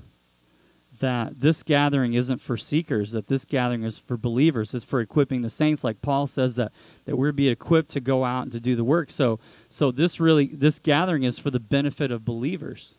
that 1.03 1.41
this 1.41 1.63
gathering 1.63 2.13
isn't 2.13 2.39
for 2.39 2.55
seekers, 2.55 3.11
that 3.11 3.27
this 3.27 3.43
gathering 3.43 3.83
is 3.83 3.99
for 3.99 4.15
believers, 4.15 4.73
it's 4.73 4.85
for 4.85 5.01
equipping 5.01 5.41
the 5.41 5.49
saints, 5.49 5.83
like 5.83 6.01
Paul 6.01 6.27
says 6.27 6.55
that, 6.55 6.71
that 7.03 7.17
we're 7.17 7.33
be 7.33 7.49
equipped 7.49 7.89
to 7.91 7.99
go 7.99 8.23
out 8.23 8.43
and 8.43 8.51
to 8.53 8.59
do 8.61 8.73
the 8.75 8.85
work. 8.85 9.11
So 9.11 9.39
so 9.67 9.91
this 9.91 10.21
really 10.21 10.47
this 10.47 10.79
gathering 10.79 11.23
is 11.23 11.37
for 11.37 11.51
the 11.51 11.59
benefit 11.59 12.09
of 12.09 12.23
believers. 12.23 12.95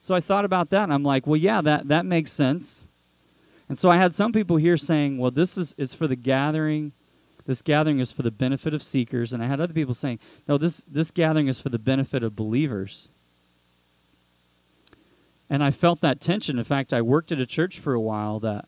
So 0.00 0.14
I 0.14 0.20
thought 0.20 0.44
about 0.44 0.68
that 0.70 0.82
and 0.82 0.92
I'm 0.92 1.02
like, 1.02 1.26
well, 1.26 1.36
yeah, 1.36 1.62
that, 1.62 1.88
that 1.88 2.04
makes 2.04 2.30
sense. 2.30 2.88
And 3.70 3.78
so 3.78 3.88
I 3.88 3.96
had 3.96 4.14
some 4.14 4.32
people 4.32 4.56
here 4.56 4.76
saying, 4.76 5.16
well, 5.16 5.30
this 5.30 5.56
is, 5.56 5.74
is 5.78 5.94
for 5.94 6.06
the 6.06 6.16
gathering. 6.16 6.92
This 7.46 7.62
gathering 7.62 8.00
is 8.00 8.12
for 8.12 8.22
the 8.22 8.30
benefit 8.30 8.74
of 8.74 8.82
seekers. 8.82 9.32
And 9.32 9.42
I 9.42 9.46
had 9.46 9.60
other 9.60 9.72
people 9.72 9.94
saying, 9.94 10.18
no, 10.46 10.58
this, 10.58 10.84
this 10.88 11.10
gathering 11.10 11.48
is 11.48 11.60
for 11.60 11.70
the 11.70 11.78
benefit 11.78 12.22
of 12.22 12.36
believers. 12.36 13.08
And 15.52 15.62
I 15.62 15.70
felt 15.70 16.00
that 16.00 16.18
tension. 16.18 16.58
In 16.58 16.64
fact, 16.64 16.94
I 16.94 17.02
worked 17.02 17.30
at 17.30 17.38
a 17.38 17.44
church 17.44 17.78
for 17.78 17.92
a 17.92 18.00
while 18.00 18.40
that 18.40 18.64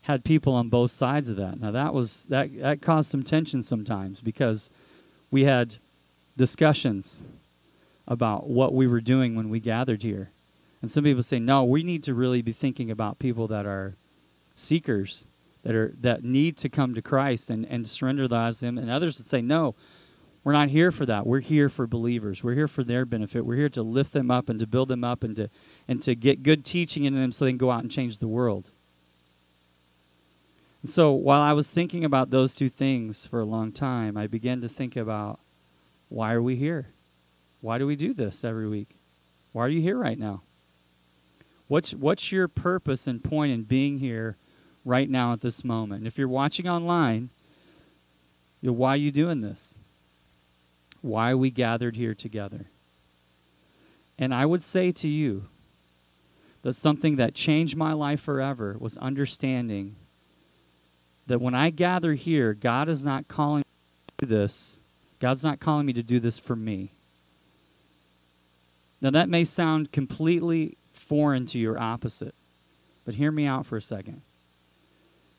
had 0.00 0.24
people 0.24 0.52
on 0.52 0.68
both 0.68 0.90
sides 0.90 1.28
of 1.28 1.36
that. 1.36 1.60
Now 1.60 1.70
that 1.70 1.94
was 1.94 2.24
that 2.24 2.58
that 2.58 2.82
caused 2.82 3.08
some 3.08 3.22
tension 3.22 3.62
sometimes 3.62 4.20
because 4.20 4.68
we 5.30 5.44
had 5.44 5.76
discussions 6.36 7.22
about 8.08 8.48
what 8.48 8.74
we 8.74 8.88
were 8.88 9.00
doing 9.00 9.36
when 9.36 9.48
we 9.48 9.60
gathered 9.60 10.02
here. 10.02 10.30
And 10.82 10.90
some 10.90 11.04
people 11.04 11.22
say, 11.22 11.38
no, 11.38 11.62
we 11.62 11.84
need 11.84 12.02
to 12.02 12.14
really 12.14 12.42
be 12.42 12.52
thinking 12.52 12.90
about 12.90 13.20
people 13.20 13.46
that 13.46 13.64
are 13.64 13.94
seekers, 14.56 15.24
that 15.62 15.76
are 15.76 15.94
that 16.00 16.24
need 16.24 16.56
to 16.56 16.68
come 16.68 16.94
to 16.94 17.02
Christ 17.02 17.48
and, 17.48 17.64
and 17.66 17.88
surrender 17.88 18.26
their 18.26 18.40
lives 18.40 18.58
to 18.58 18.66
Him. 18.66 18.76
And 18.76 18.90
others 18.90 19.18
would 19.18 19.28
say, 19.28 19.40
no, 19.40 19.76
we're 20.48 20.54
not 20.54 20.70
here 20.70 20.90
for 20.90 21.04
that. 21.04 21.26
We're 21.26 21.40
here 21.40 21.68
for 21.68 21.86
believers. 21.86 22.42
We're 22.42 22.54
here 22.54 22.68
for 22.68 22.82
their 22.82 23.04
benefit. 23.04 23.44
We're 23.44 23.56
here 23.56 23.68
to 23.68 23.82
lift 23.82 24.14
them 24.14 24.30
up 24.30 24.48
and 24.48 24.58
to 24.60 24.66
build 24.66 24.88
them 24.88 25.04
up 25.04 25.22
and 25.22 25.36
to 25.36 25.50
and 25.86 26.00
to 26.00 26.14
get 26.14 26.42
good 26.42 26.64
teaching 26.64 27.04
into 27.04 27.20
them 27.20 27.32
so 27.32 27.44
they 27.44 27.50
can 27.50 27.58
go 27.58 27.70
out 27.70 27.82
and 27.82 27.90
change 27.90 28.16
the 28.16 28.28
world. 28.28 28.70
And 30.80 30.90
so 30.90 31.12
while 31.12 31.42
I 31.42 31.52
was 31.52 31.70
thinking 31.70 32.02
about 32.02 32.30
those 32.30 32.54
two 32.54 32.70
things 32.70 33.26
for 33.26 33.40
a 33.40 33.44
long 33.44 33.72
time, 33.72 34.16
I 34.16 34.26
began 34.26 34.62
to 34.62 34.70
think 34.70 34.96
about 34.96 35.38
why 36.08 36.32
are 36.32 36.40
we 36.40 36.56
here? 36.56 36.86
Why 37.60 37.76
do 37.76 37.86
we 37.86 37.94
do 37.94 38.14
this 38.14 38.42
every 38.42 38.70
week? 38.70 38.96
Why 39.52 39.66
are 39.66 39.68
you 39.68 39.82
here 39.82 39.98
right 39.98 40.18
now? 40.18 40.40
What's 41.66 41.92
what's 41.92 42.32
your 42.32 42.48
purpose 42.48 43.06
and 43.06 43.22
point 43.22 43.52
in 43.52 43.64
being 43.64 43.98
here 43.98 44.38
right 44.86 45.10
now 45.10 45.34
at 45.34 45.42
this 45.42 45.62
moment? 45.62 45.98
And 45.98 46.06
if 46.06 46.16
you're 46.16 46.26
watching 46.26 46.66
online, 46.66 47.28
you 48.62 48.68
know, 48.68 48.72
why 48.72 48.94
are 48.94 48.96
you 48.96 49.12
doing 49.12 49.42
this? 49.42 49.74
Why 51.00 51.34
we 51.34 51.50
gathered 51.50 51.96
here 51.96 52.14
together? 52.14 52.66
And 54.18 54.34
I 54.34 54.46
would 54.46 54.62
say 54.62 54.90
to 54.92 55.08
you 55.08 55.44
that 56.62 56.74
something 56.74 57.16
that 57.16 57.34
changed 57.34 57.76
my 57.76 57.92
life 57.92 58.20
forever 58.20 58.76
was 58.78 58.96
understanding 58.98 59.96
that 61.28 61.40
when 61.40 61.54
I 61.54 61.70
gather 61.70 62.14
here, 62.14 62.54
God 62.54 62.88
is 62.88 63.04
not 63.04 63.28
calling 63.28 63.60
me 63.60 63.64
to 64.18 64.26
do 64.26 64.26
this. 64.26 64.80
God's 65.20 65.44
not 65.44 65.60
calling 65.60 65.86
me 65.86 65.92
to 65.92 66.02
do 66.02 66.18
this 66.18 66.38
for 66.38 66.56
me. 66.56 66.90
Now, 69.00 69.10
that 69.10 69.28
may 69.28 69.44
sound 69.44 69.92
completely 69.92 70.76
foreign 70.92 71.46
to 71.46 71.58
your 71.58 71.78
opposite. 71.78 72.34
But 73.04 73.14
hear 73.14 73.30
me 73.30 73.46
out 73.46 73.64
for 73.64 73.76
a 73.76 73.82
second. 73.82 74.22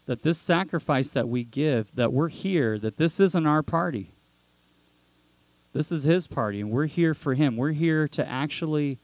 That 0.06 0.24
this 0.24 0.40
sacrifice 0.40 1.12
that 1.12 1.28
we 1.28 1.44
give, 1.44 1.94
that 1.96 2.14
we're 2.14 2.30
here, 2.30 2.80
that 2.80 2.98
this 2.98 3.20
isn't 3.20 3.46
our 3.46 3.62
party. 3.62 4.12
This 5.74 5.92
is 5.92 6.04
his 6.04 6.28
party, 6.28 6.62
and 6.62 6.72
we're 6.72 6.88
here 6.88 7.14
for 7.14 7.36
him. 7.36 7.56
We're 7.56 7.72
here 7.72 8.08
to 8.10 8.28
actually 8.28 8.98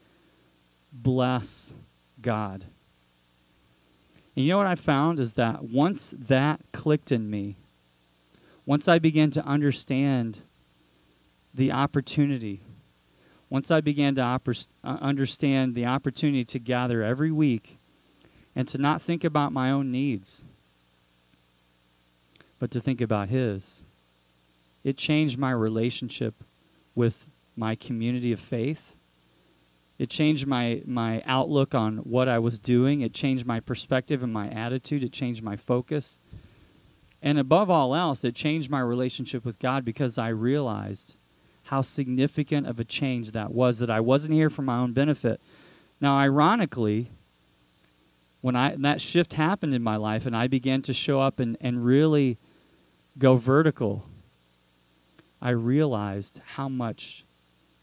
bless 0.92 1.74
God. 2.20 2.64
And 4.34 4.44
you 4.44 4.50
know 4.50 4.58
what 4.58 4.66
I 4.66 4.74
found 4.74 5.20
is 5.20 5.34
that 5.34 5.64
once 5.64 6.14
that 6.18 6.60
clicked 6.72 7.12
in 7.12 7.30
me, 7.30 7.56
once 8.64 8.88
I 8.88 8.98
began 8.98 9.30
to 9.32 9.44
understand 9.44 10.40
the 11.54 11.72
opportunity 11.72 12.60
once 13.48 13.70
I 13.70 13.80
began 13.80 14.14
to 14.16 14.22
uh, 14.22 14.40
understand 14.84 15.74
the 15.74 15.86
opportunity 15.86 16.44
to 16.44 16.58
gather 16.58 17.02
every 17.02 17.30
week 17.30 17.78
and 18.54 18.66
to 18.68 18.78
not 18.78 19.00
think 19.00 19.22
about 19.22 19.52
my 19.52 19.70
own 19.70 19.92
needs, 19.92 20.44
but 22.58 22.70
to 22.72 22.80
think 22.80 23.00
about 23.00 23.28
His, 23.28 23.84
it 24.82 24.96
changed 24.96 25.38
my 25.38 25.52
relationship 25.52 26.34
with 26.96 27.28
my 27.54 27.76
community 27.76 28.32
of 28.32 28.40
faith. 28.40 28.96
It 29.98 30.10
changed 30.10 30.46
my, 30.46 30.82
my 30.84 31.22
outlook 31.24 31.74
on 31.74 31.98
what 31.98 32.28
I 32.28 32.38
was 32.40 32.58
doing. 32.58 33.00
It 33.00 33.14
changed 33.14 33.46
my 33.46 33.60
perspective 33.60 34.22
and 34.22 34.32
my 34.32 34.48
attitude. 34.48 35.04
It 35.04 35.12
changed 35.12 35.42
my 35.42 35.56
focus. 35.56 36.18
And 37.22 37.38
above 37.38 37.70
all 37.70 37.94
else, 37.94 38.24
it 38.24 38.34
changed 38.34 38.68
my 38.68 38.80
relationship 38.80 39.44
with 39.44 39.58
God 39.58 39.84
because 39.84 40.18
I 40.18 40.28
realized 40.28 41.16
how 41.64 41.80
significant 41.80 42.66
of 42.66 42.78
a 42.78 42.84
change 42.84 43.32
that 43.32 43.52
was 43.52 43.78
that 43.78 43.90
I 43.90 44.00
wasn't 44.00 44.34
here 44.34 44.50
for 44.50 44.62
my 44.62 44.76
own 44.76 44.92
benefit. 44.92 45.40
Now, 46.00 46.18
ironically, 46.18 47.10
when 48.40 48.54
I 48.54 48.76
that 48.76 49.00
shift 49.00 49.32
happened 49.32 49.74
in 49.74 49.82
my 49.82 49.96
life 49.96 50.26
and 50.26 50.36
I 50.36 50.46
began 50.46 50.82
to 50.82 50.92
show 50.92 51.20
up 51.20 51.40
and, 51.40 51.56
and 51.60 51.84
really 51.84 52.38
go 53.18 53.36
vertical, 53.36 54.04
I 55.46 55.50
realized 55.50 56.40
how 56.54 56.68
much 56.68 57.24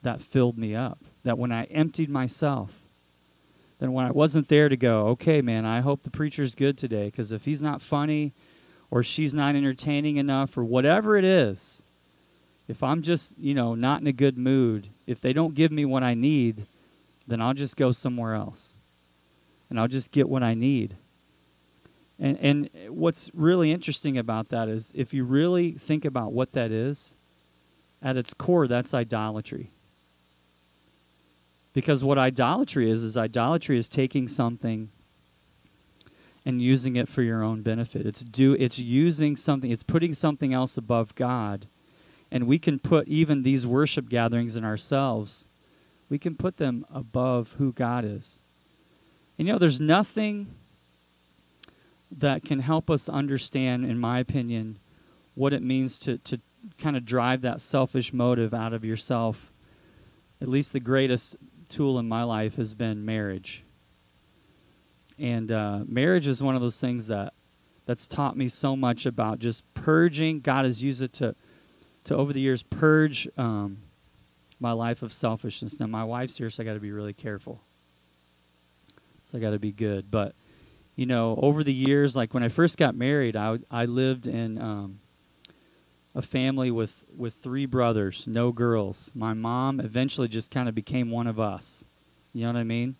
that 0.01 0.21
filled 0.21 0.57
me 0.57 0.75
up. 0.75 0.99
That 1.23 1.37
when 1.37 1.53
I 1.53 1.63
emptied 1.63 2.09
myself, 2.09 2.73
then 3.79 3.93
when 3.93 4.05
I 4.05 4.11
wasn't 4.11 4.49
there 4.49 4.67
to 4.67 4.75
go, 4.75 5.07
okay, 5.11 5.41
man, 5.41 5.65
I 5.65 5.79
hope 5.79 6.03
the 6.03 6.09
preacher's 6.09 6.55
good 6.55 6.77
today, 6.77 7.05
because 7.05 7.31
if 7.31 7.45
he's 7.45 7.63
not 7.63 7.81
funny 7.81 8.33
or 8.91 9.01
she's 9.01 9.33
not 9.33 9.55
entertaining 9.55 10.17
enough 10.17 10.57
or 10.57 10.65
whatever 10.65 11.15
it 11.15 11.23
is, 11.23 11.83
if 12.67 12.83
I'm 12.83 13.01
just, 13.01 13.37
you 13.37 13.53
know, 13.53 13.75
not 13.75 14.01
in 14.01 14.07
a 14.07 14.11
good 14.11 14.37
mood, 14.37 14.89
if 15.07 15.21
they 15.21 15.31
don't 15.31 15.55
give 15.55 15.71
me 15.71 15.85
what 15.85 16.03
I 16.03 16.15
need, 16.15 16.65
then 17.25 17.39
I'll 17.39 17.53
just 17.53 17.77
go 17.77 17.93
somewhere 17.93 18.33
else. 18.33 18.75
And 19.69 19.79
I'll 19.79 19.87
just 19.87 20.11
get 20.11 20.27
what 20.27 20.43
I 20.43 20.53
need. 20.53 20.97
And 22.19 22.37
and 22.39 22.69
what's 22.89 23.31
really 23.33 23.71
interesting 23.71 24.17
about 24.17 24.49
that 24.49 24.67
is 24.67 24.91
if 24.93 25.13
you 25.13 25.23
really 25.23 25.71
think 25.71 26.03
about 26.03 26.33
what 26.33 26.51
that 26.51 26.69
is, 26.69 27.15
at 28.03 28.17
its 28.17 28.33
core 28.33 28.67
that's 28.67 28.93
idolatry. 28.93 29.71
Because 31.73 32.03
what 32.03 32.19
idolatry 32.19 32.91
is 32.91 33.01
is 33.01 33.17
idolatry 33.17 33.77
is 33.77 33.89
taking 33.89 34.27
something 34.27 34.89
and 36.45 36.61
using 36.61 36.97
it 36.97 37.07
for 37.07 37.23
your 37.23 37.41
own 37.41 37.61
benefit. 37.61 38.05
It's 38.05 38.21
do 38.21 38.53
it's 38.53 38.77
using 38.77 39.35
something, 39.35 39.71
it's 39.71 39.81
putting 39.81 40.13
something 40.13 40.53
else 40.53 40.77
above 40.77 41.15
God 41.15 41.67
and 42.33 42.47
we 42.47 42.57
can 42.57 42.79
put 42.79 43.07
even 43.07 43.43
these 43.43 43.67
worship 43.67 44.09
gatherings 44.09 44.55
in 44.55 44.65
ourselves, 44.65 45.45
we 46.09 46.17
can 46.17 46.35
put 46.35 46.57
them 46.57 46.83
above 46.91 47.53
who 47.59 47.71
God 47.71 48.03
is. 48.03 48.39
And 49.37 49.47
you 49.47 49.53
know, 49.53 49.59
there's 49.59 49.79
nothing 49.79 50.47
that 52.11 52.43
can 52.43 52.59
help 52.59 52.89
us 52.89 53.07
understand, 53.07 53.85
in 53.85 53.99
my 53.99 54.17
opinion, 54.17 54.79
what 55.35 55.53
it 55.53 55.61
means 55.61 55.99
to, 55.99 56.17
to, 56.19 56.39
kind 56.77 56.95
of 56.95 57.05
drive 57.05 57.41
that 57.41 57.61
selfish 57.61 58.13
motive 58.13 58.53
out 58.53 58.73
of 58.73 58.83
yourself, 58.85 59.51
at 60.41 60.47
least 60.47 60.73
the 60.73 60.79
greatest 60.79 61.35
tool 61.69 61.99
in 61.99 62.07
my 62.07 62.23
life 62.23 62.55
has 62.55 62.73
been 62.73 63.05
marriage. 63.05 63.63
And 65.19 65.51
uh, 65.51 65.81
marriage 65.87 66.27
is 66.27 66.41
one 66.41 66.55
of 66.55 66.61
those 66.61 66.79
things 66.79 67.07
that 67.07 67.33
that's 67.85 68.07
taught 68.07 68.37
me 68.37 68.47
so 68.47 68.75
much 68.75 69.05
about 69.05 69.39
just 69.39 69.61
purging. 69.73 70.39
God 70.39 70.65
has 70.65 70.81
used 70.81 71.01
it 71.01 71.13
to 71.13 71.35
to 72.05 72.15
over 72.15 72.33
the 72.33 72.41
years 72.41 72.63
purge 72.63 73.27
um, 73.37 73.77
my 74.59 74.71
life 74.71 75.01
of 75.01 75.13
selfishness. 75.13 75.79
Now 75.79 75.87
my 75.87 76.03
wife's 76.03 76.37
here, 76.37 76.49
so 76.49 76.63
I 76.63 76.65
got 76.65 76.73
to 76.73 76.79
be 76.79 76.91
really 76.91 77.13
careful. 77.13 77.61
So 79.23 79.37
I 79.37 79.41
got 79.41 79.51
to 79.51 79.59
be 79.59 79.71
good. 79.71 80.11
But 80.11 80.35
you 80.95 81.05
know, 81.05 81.37
over 81.41 81.63
the 81.63 81.73
years, 81.73 82.15
like 82.15 82.33
when 82.33 82.43
I 82.43 82.49
first 82.49 82.77
got 82.77 82.95
married, 82.95 83.35
I 83.35 83.59
I 83.71 83.85
lived 83.85 84.27
in 84.27 84.59
um, 84.59 84.99
a 86.15 86.21
family 86.21 86.69
with 86.69 87.05
with 87.15 87.33
three 87.35 87.65
brothers, 87.65 88.27
no 88.27 88.51
girls. 88.51 89.11
My 89.15 89.33
mom 89.33 89.79
eventually 89.79 90.27
just 90.27 90.51
kind 90.51 90.69
of 90.69 90.75
became 90.75 91.09
one 91.09 91.27
of 91.27 91.39
us. 91.39 91.85
You 92.33 92.41
know 92.41 92.53
what 92.53 92.59
I 92.59 92.63
mean? 92.63 92.95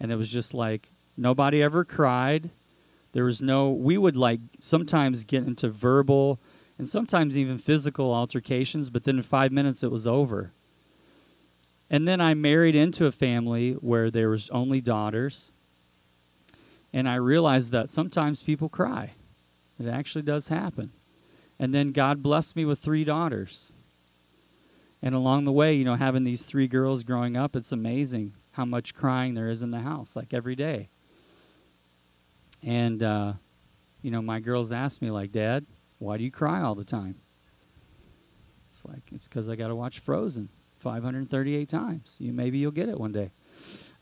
And 0.00 0.10
it 0.10 0.16
was 0.16 0.30
just 0.30 0.54
like 0.54 0.92
nobody 1.16 1.62
ever 1.62 1.84
cried. 1.84 2.50
There 3.12 3.24
was 3.24 3.42
no 3.42 3.70
we 3.70 3.98
would 3.98 4.16
like 4.16 4.40
sometimes 4.60 5.24
get 5.24 5.46
into 5.46 5.68
verbal 5.68 6.38
and 6.78 6.88
sometimes 6.88 7.38
even 7.38 7.58
physical 7.58 8.12
altercations, 8.12 8.90
but 8.90 9.04
then 9.04 9.16
in 9.16 9.22
5 9.22 9.52
minutes 9.52 9.82
it 9.82 9.90
was 9.90 10.06
over. 10.06 10.52
And 11.88 12.06
then 12.06 12.20
I 12.20 12.34
married 12.34 12.74
into 12.74 13.06
a 13.06 13.12
family 13.12 13.72
where 13.72 14.10
there 14.10 14.28
was 14.28 14.50
only 14.50 14.80
daughters. 14.80 15.52
And 16.92 17.08
I 17.08 17.16
realized 17.16 17.72
that 17.72 17.90
sometimes 17.90 18.42
people 18.42 18.68
cry. 18.68 19.12
It 19.78 19.86
actually 19.86 20.22
does 20.22 20.48
happen. 20.48 20.92
And 21.58 21.74
then 21.74 21.92
God 21.92 22.22
blessed 22.22 22.56
me 22.56 22.64
with 22.64 22.78
three 22.78 23.04
daughters. 23.04 23.72
And 25.02 25.14
along 25.14 25.44
the 25.44 25.52
way, 25.52 25.74
you 25.74 25.84
know, 25.84 25.94
having 25.94 26.24
these 26.24 26.42
three 26.42 26.66
girls 26.68 27.04
growing 27.04 27.36
up, 27.36 27.56
it's 27.56 27.72
amazing 27.72 28.34
how 28.52 28.64
much 28.64 28.94
crying 28.94 29.34
there 29.34 29.48
is 29.48 29.62
in 29.62 29.70
the 29.70 29.80
house, 29.80 30.16
like 30.16 30.32
every 30.34 30.56
day. 30.56 30.88
And, 32.62 33.02
uh, 33.02 33.34
you 34.02 34.10
know, 34.10 34.22
my 34.22 34.40
girls 34.40 34.72
ask 34.72 35.00
me, 35.00 35.10
like, 35.10 35.32
Dad, 35.32 35.66
why 35.98 36.16
do 36.16 36.24
you 36.24 36.30
cry 36.30 36.62
all 36.62 36.74
the 36.74 36.84
time? 36.84 37.16
It's 38.70 38.84
like, 38.84 39.02
it's 39.12 39.28
because 39.28 39.48
I 39.48 39.56
got 39.56 39.68
to 39.68 39.76
watch 39.76 39.98
Frozen 39.98 40.48
538 40.80 41.68
times. 41.68 42.16
You 42.18 42.32
Maybe 42.32 42.58
you'll 42.58 42.70
get 42.70 42.88
it 42.88 42.98
one 42.98 43.12
day. 43.12 43.30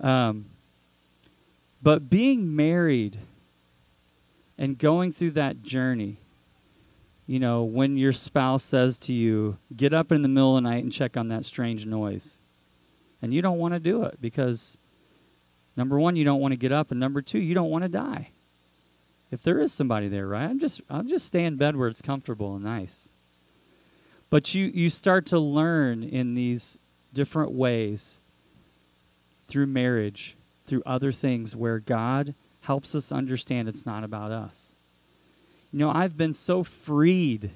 Um, 0.00 0.46
but 1.82 2.08
being 2.08 2.56
married 2.56 3.18
and 4.56 4.78
going 4.78 5.12
through 5.12 5.32
that 5.32 5.62
journey, 5.62 6.18
you 7.26 7.38
know, 7.38 7.62
when 7.64 7.96
your 7.96 8.12
spouse 8.12 8.62
says 8.62 8.98
to 8.98 9.12
you, 9.12 9.56
get 9.74 9.94
up 9.94 10.12
in 10.12 10.22
the 10.22 10.28
middle 10.28 10.56
of 10.56 10.62
the 10.62 10.68
night 10.68 10.84
and 10.84 10.92
check 10.92 11.16
on 11.16 11.28
that 11.28 11.44
strange 11.44 11.86
noise. 11.86 12.40
And 13.22 13.32
you 13.32 13.40
don't 13.40 13.58
want 13.58 13.72
to 13.72 13.80
do 13.80 14.02
it 14.02 14.18
because, 14.20 14.76
number 15.76 15.98
one, 15.98 16.16
you 16.16 16.24
don't 16.24 16.40
want 16.40 16.52
to 16.52 16.58
get 16.58 16.72
up, 16.72 16.90
and 16.90 17.00
number 17.00 17.22
two, 17.22 17.38
you 17.38 17.54
don't 17.54 17.70
want 17.70 17.82
to 17.82 17.88
die. 17.88 18.30
If 19.30 19.42
there 19.42 19.58
is 19.58 19.72
somebody 19.72 20.08
there, 20.08 20.28
right? 20.28 20.48
I'm 20.48 20.60
just 20.60 20.80
I'll 20.90 21.02
just 21.02 21.26
stay 21.26 21.44
in 21.44 21.56
bed 21.56 21.76
where 21.76 21.88
it's 21.88 22.02
comfortable 22.02 22.54
and 22.54 22.64
nice. 22.64 23.08
But 24.28 24.54
you 24.54 24.66
you 24.66 24.90
start 24.90 25.26
to 25.26 25.38
learn 25.38 26.04
in 26.04 26.34
these 26.34 26.78
different 27.12 27.52
ways 27.52 28.22
through 29.48 29.66
marriage, 29.66 30.36
through 30.66 30.82
other 30.84 31.10
things 31.10 31.56
where 31.56 31.78
God 31.78 32.34
helps 32.60 32.94
us 32.94 33.10
understand 33.10 33.68
it's 33.68 33.86
not 33.86 34.04
about 34.04 34.30
us. 34.30 34.73
You 35.74 35.80
know, 35.80 35.90
I've 35.90 36.16
been 36.16 36.32
so 36.32 36.62
freed 36.62 37.50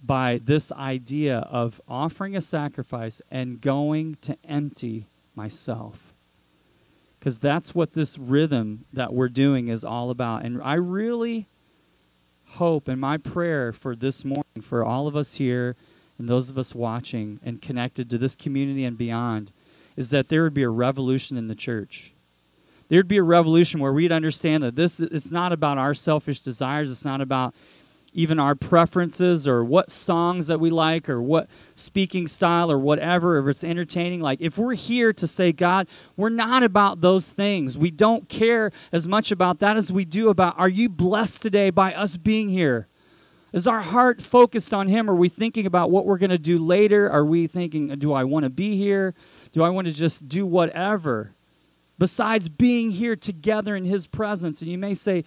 by 0.00 0.40
this 0.44 0.70
idea 0.70 1.38
of 1.38 1.82
offering 1.88 2.36
a 2.36 2.40
sacrifice 2.40 3.20
and 3.32 3.60
going 3.60 4.16
to 4.20 4.36
empty 4.48 5.06
myself. 5.34 6.12
Because 7.18 7.40
that's 7.40 7.74
what 7.74 7.94
this 7.94 8.16
rhythm 8.16 8.84
that 8.92 9.12
we're 9.12 9.28
doing 9.28 9.66
is 9.66 9.82
all 9.84 10.10
about. 10.10 10.44
And 10.44 10.62
I 10.62 10.74
really 10.74 11.46
hope, 12.50 12.86
and 12.86 13.00
my 13.00 13.16
prayer 13.16 13.72
for 13.72 13.96
this 13.96 14.24
morning, 14.24 14.62
for 14.62 14.84
all 14.84 15.08
of 15.08 15.16
us 15.16 15.34
here 15.34 15.74
and 16.16 16.28
those 16.28 16.48
of 16.48 16.56
us 16.56 16.76
watching 16.76 17.40
and 17.44 17.60
connected 17.60 18.08
to 18.10 18.18
this 18.18 18.36
community 18.36 18.84
and 18.84 18.96
beyond, 18.96 19.50
is 19.96 20.10
that 20.10 20.28
there 20.28 20.44
would 20.44 20.54
be 20.54 20.62
a 20.62 20.68
revolution 20.68 21.36
in 21.36 21.48
the 21.48 21.56
church 21.56 22.12
there'd 22.88 23.08
be 23.08 23.16
a 23.16 23.22
revolution 23.22 23.80
where 23.80 23.92
we'd 23.92 24.12
understand 24.12 24.62
that 24.62 24.76
this 24.76 25.00
it's 25.00 25.30
not 25.30 25.52
about 25.52 25.78
our 25.78 25.94
selfish 25.94 26.40
desires. 26.40 26.90
It's 26.90 27.04
not 27.04 27.20
about 27.20 27.54
even 28.14 28.38
our 28.38 28.54
preferences 28.54 29.46
or 29.48 29.64
what 29.64 29.90
songs 29.90 30.46
that 30.46 30.60
we 30.60 30.70
like 30.70 31.08
or 31.08 31.20
what 31.20 31.48
speaking 31.74 32.28
style 32.28 32.70
or 32.70 32.78
whatever 32.78 33.38
if 33.38 33.46
it's 33.48 33.64
entertaining. 33.64 34.20
Like 34.20 34.40
if 34.40 34.56
we're 34.56 34.74
here 34.74 35.12
to 35.12 35.26
say 35.26 35.52
god 35.52 35.88
we're 36.16 36.28
not 36.28 36.62
about 36.62 37.00
those 37.00 37.32
things. 37.32 37.76
We 37.76 37.90
don't 37.90 38.28
care 38.28 38.70
as 38.92 39.08
much 39.08 39.32
about 39.32 39.58
that 39.58 39.76
as 39.76 39.92
we 39.92 40.04
do 40.04 40.28
about 40.28 40.58
are 40.58 40.68
you 40.68 40.88
blessed 40.88 41.42
today 41.42 41.70
by 41.70 41.92
us 41.92 42.16
being 42.16 42.48
here? 42.48 42.86
Is 43.52 43.68
our 43.68 43.80
heart 43.80 44.20
focused 44.20 44.74
on 44.74 44.88
him? 44.88 45.08
Are 45.08 45.14
we 45.14 45.28
thinking 45.28 45.66
about 45.66 45.90
what 45.90 46.06
we're 46.06 46.18
going 46.18 46.30
to 46.30 46.38
do 46.38 46.58
later? 46.58 47.10
Are 47.10 47.24
we 47.24 47.46
thinking 47.46 47.88
do 47.98 48.12
i 48.12 48.22
want 48.22 48.44
to 48.44 48.50
be 48.50 48.76
here? 48.76 49.14
Do 49.52 49.64
i 49.64 49.68
want 49.68 49.88
to 49.88 49.92
just 49.92 50.28
do 50.28 50.46
whatever 50.46 51.34
besides 51.98 52.48
being 52.48 52.90
here 52.90 53.16
together 53.16 53.76
in 53.76 53.84
His 53.84 54.06
presence. 54.06 54.62
And 54.62 54.70
you 54.70 54.78
may 54.78 54.94
say, 54.94 55.24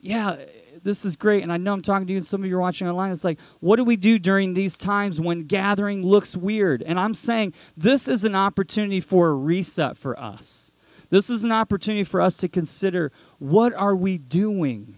yeah, 0.00 0.36
this 0.82 1.04
is 1.04 1.16
great. 1.16 1.42
And 1.42 1.52
I 1.52 1.56
know 1.56 1.72
I'm 1.72 1.82
talking 1.82 2.06
to 2.06 2.12
you, 2.12 2.18
and 2.18 2.26
some 2.26 2.42
of 2.42 2.48
you 2.48 2.56
are 2.56 2.60
watching 2.60 2.88
online. 2.88 3.10
It's 3.10 3.24
like, 3.24 3.40
what 3.60 3.76
do 3.76 3.84
we 3.84 3.96
do 3.96 4.18
during 4.18 4.54
these 4.54 4.76
times 4.76 5.20
when 5.20 5.44
gathering 5.44 6.06
looks 6.06 6.36
weird? 6.36 6.82
And 6.82 6.98
I'm 6.98 7.14
saying 7.14 7.54
this 7.76 8.08
is 8.08 8.24
an 8.24 8.34
opportunity 8.34 9.00
for 9.00 9.28
a 9.28 9.34
reset 9.34 9.96
for 9.96 10.18
us. 10.18 10.72
This 11.10 11.30
is 11.30 11.44
an 11.44 11.52
opportunity 11.52 12.04
for 12.04 12.20
us 12.20 12.36
to 12.38 12.48
consider 12.48 13.12
what 13.38 13.72
are 13.74 13.94
we 13.94 14.18
doing? 14.18 14.96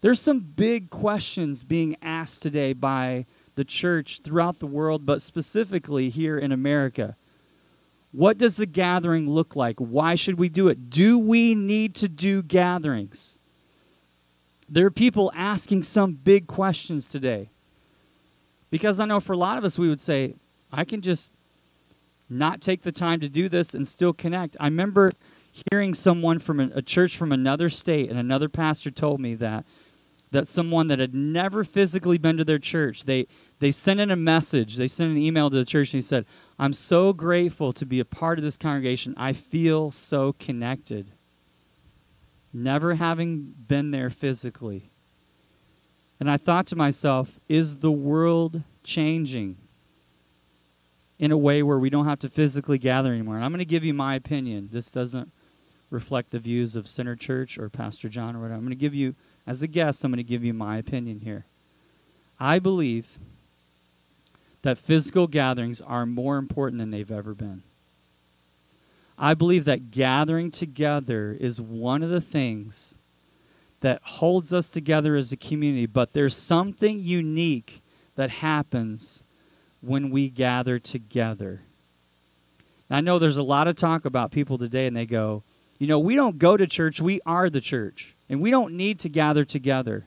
There's 0.00 0.20
some 0.20 0.40
big 0.40 0.90
questions 0.90 1.62
being 1.62 1.96
asked 2.02 2.42
today 2.42 2.72
by 2.72 3.26
the 3.54 3.64
church 3.64 4.20
throughout 4.24 4.58
the 4.58 4.66
world, 4.66 5.06
but 5.06 5.22
specifically 5.22 6.10
here 6.10 6.36
in 6.36 6.50
America. 6.50 7.16
What 8.12 8.36
does 8.36 8.58
the 8.58 8.66
gathering 8.66 9.28
look 9.28 9.56
like? 9.56 9.78
Why 9.78 10.14
should 10.14 10.38
we 10.38 10.48
do 10.48 10.68
it? 10.68 10.90
Do 10.90 11.18
we 11.18 11.54
need 11.54 11.94
to 11.96 12.08
do 12.08 12.42
gatherings? 12.42 13.38
There 14.68 14.86
are 14.86 14.90
people 14.90 15.32
asking 15.34 15.82
some 15.82 16.12
big 16.12 16.46
questions 16.46 17.08
today. 17.08 17.48
Because 18.70 19.00
I 19.00 19.06
know 19.06 19.20
for 19.20 19.32
a 19.32 19.38
lot 19.38 19.58
of 19.58 19.64
us, 19.64 19.78
we 19.78 19.88
would 19.88 20.00
say, 20.00 20.34
I 20.70 20.84
can 20.84 21.00
just 21.02 21.30
not 22.28 22.60
take 22.60 22.82
the 22.82 22.92
time 22.92 23.20
to 23.20 23.28
do 23.28 23.48
this 23.48 23.74
and 23.74 23.86
still 23.86 24.12
connect. 24.12 24.56
I 24.60 24.64
remember 24.64 25.12
hearing 25.70 25.92
someone 25.92 26.38
from 26.38 26.60
a, 26.60 26.80
church 26.80 27.16
from 27.16 27.32
another 27.32 27.68
state, 27.68 28.08
and 28.08 28.18
another 28.18 28.48
pastor 28.48 28.90
told 28.90 29.20
me 29.20 29.34
that 29.36 29.64
that 30.32 30.48
someone 30.48 30.86
that 30.86 30.98
had 30.98 31.14
never 31.14 31.62
physically 31.62 32.16
been 32.16 32.38
to 32.38 32.44
their 32.44 32.58
church, 32.58 33.04
they, 33.04 33.26
they 33.58 33.70
sent 33.70 34.00
in 34.00 34.10
a 34.10 34.16
message, 34.16 34.76
they 34.76 34.88
sent 34.88 35.10
an 35.10 35.18
email 35.18 35.50
to 35.50 35.56
the 35.56 35.64
church, 35.64 35.92
and 35.92 35.98
he 35.98 36.02
said, 36.02 36.24
I'm 36.62 36.74
so 36.74 37.12
grateful 37.12 37.72
to 37.72 37.84
be 37.84 37.98
a 37.98 38.04
part 38.04 38.38
of 38.38 38.44
this 38.44 38.56
congregation. 38.56 39.14
I 39.16 39.32
feel 39.32 39.90
so 39.90 40.34
connected. 40.34 41.10
Never 42.52 42.94
having 42.94 43.52
been 43.66 43.90
there 43.90 44.10
physically. 44.10 44.88
And 46.20 46.30
I 46.30 46.36
thought 46.36 46.68
to 46.68 46.76
myself, 46.76 47.40
is 47.48 47.78
the 47.78 47.90
world 47.90 48.62
changing 48.84 49.56
in 51.18 51.32
a 51.32 51.36
way 51.36 51.64
where 51.64 51.80
we 51.80 51.90
don't 51.90 52.06
have 52.06 52.20
to 52.20 52.28
physically 52.28 52.78
gather 52.78 53.12
anymore? 53.12 53.34
And 53.34 53.44
I'm 53.44 53.50
going 53.50 53.58
to 53.58 53.64
give 53.64 53.82
you 53.82 53.92
my 53.92 54.14
opinion. 54.14 54.68
This 54.70 54.92
doesn't 54.92 55.32
reflect 55.90 56.30
the 56.30 56.38
views 56.38 56.76
of 56.76 56.86
Center 56.86 57.16
Church 57.16 57.58
or 57.58 57.68
Pastor 57.70 58.08
John 58.08 58.36
or 58.36 58.38
whatever. 58.38 58.54
I'm 58.54 58.60
going 58.60 58.70
to 58.70 58.76
give 58.76 58.94
you 58.94 59.16
as 59.48 59.62
a 59.62 59.66
guest, 59.66 60.04
I'm 60.04 60.12
going 60.12 60.18
to 60.18 60.22
give 60.22 60.44
you 60.44 60.54
my 60.54 60.76
opinion 60.76 61.18
here. 61.18 61.44
I 62.38 62.60
believe 62.60 63.18
that 64.62 64.78
physical 64.78 65.26
gatherings 65.26 65.80
are 65.80 66.06
more 66.06 66.38
important 66.38 66.78
than 66.78 66.90
they've 66.90 67.10
ever 67.10 67.34
been. 67.34 67.62
I 69.18 69.34
believe 69.34 69.64
that 69.66 69.90
gathering 69.90 70.50
together 70.50 71.36
is 71.38 71.60
one 71.60 72.02
of 72.02 72.10
the 72.10 72.20
things 72.20 72.96
that 73.80 74.00
holds 74.02 74.52
us 74.52 74.68
together 74.68 75.16
as 75.16 75.32
a 75.32 75.36
community, 75.36 75.86
but 75.86 76.12
there's 76.12 76.36
something 76.36 76.98
unique 77.00 77.82
that 78.14 78.30
happens 78.30 79.24
when 79.80 80.10
we 80.10 80.28
gather 80.28 80.78
together. 80.78 81.62
I 82.88 83.00
know 83.00 83.18
there's 83.18 83.38
a 83.38 83.42
lot 83.42 83.68
of 83.68 83.76
talk 83.76 84.04
about 84.04 84.30
people 84.30 84.58
today, 84.58 84.86
and 84.86 84.96
they 84.96 85.06
go, 85.06 85.42
you 85.78 85.86
know, 85.86 85.98
we 85.98 86.14
don't 86.14 86.38
go 86.38 86.56
to 86.56 86.66
church, 86.66 87.00
we 87.00 87.20
are 87.26 87.50
the 87.50 87.60
church. 87.60 88.14
And 88.28 88.40
we 88.40 88.50
don't 88.50 88.74
need 88.74 89.00
to 89.00 89.08
gather 89.08 89.44
together. 89.44 90.06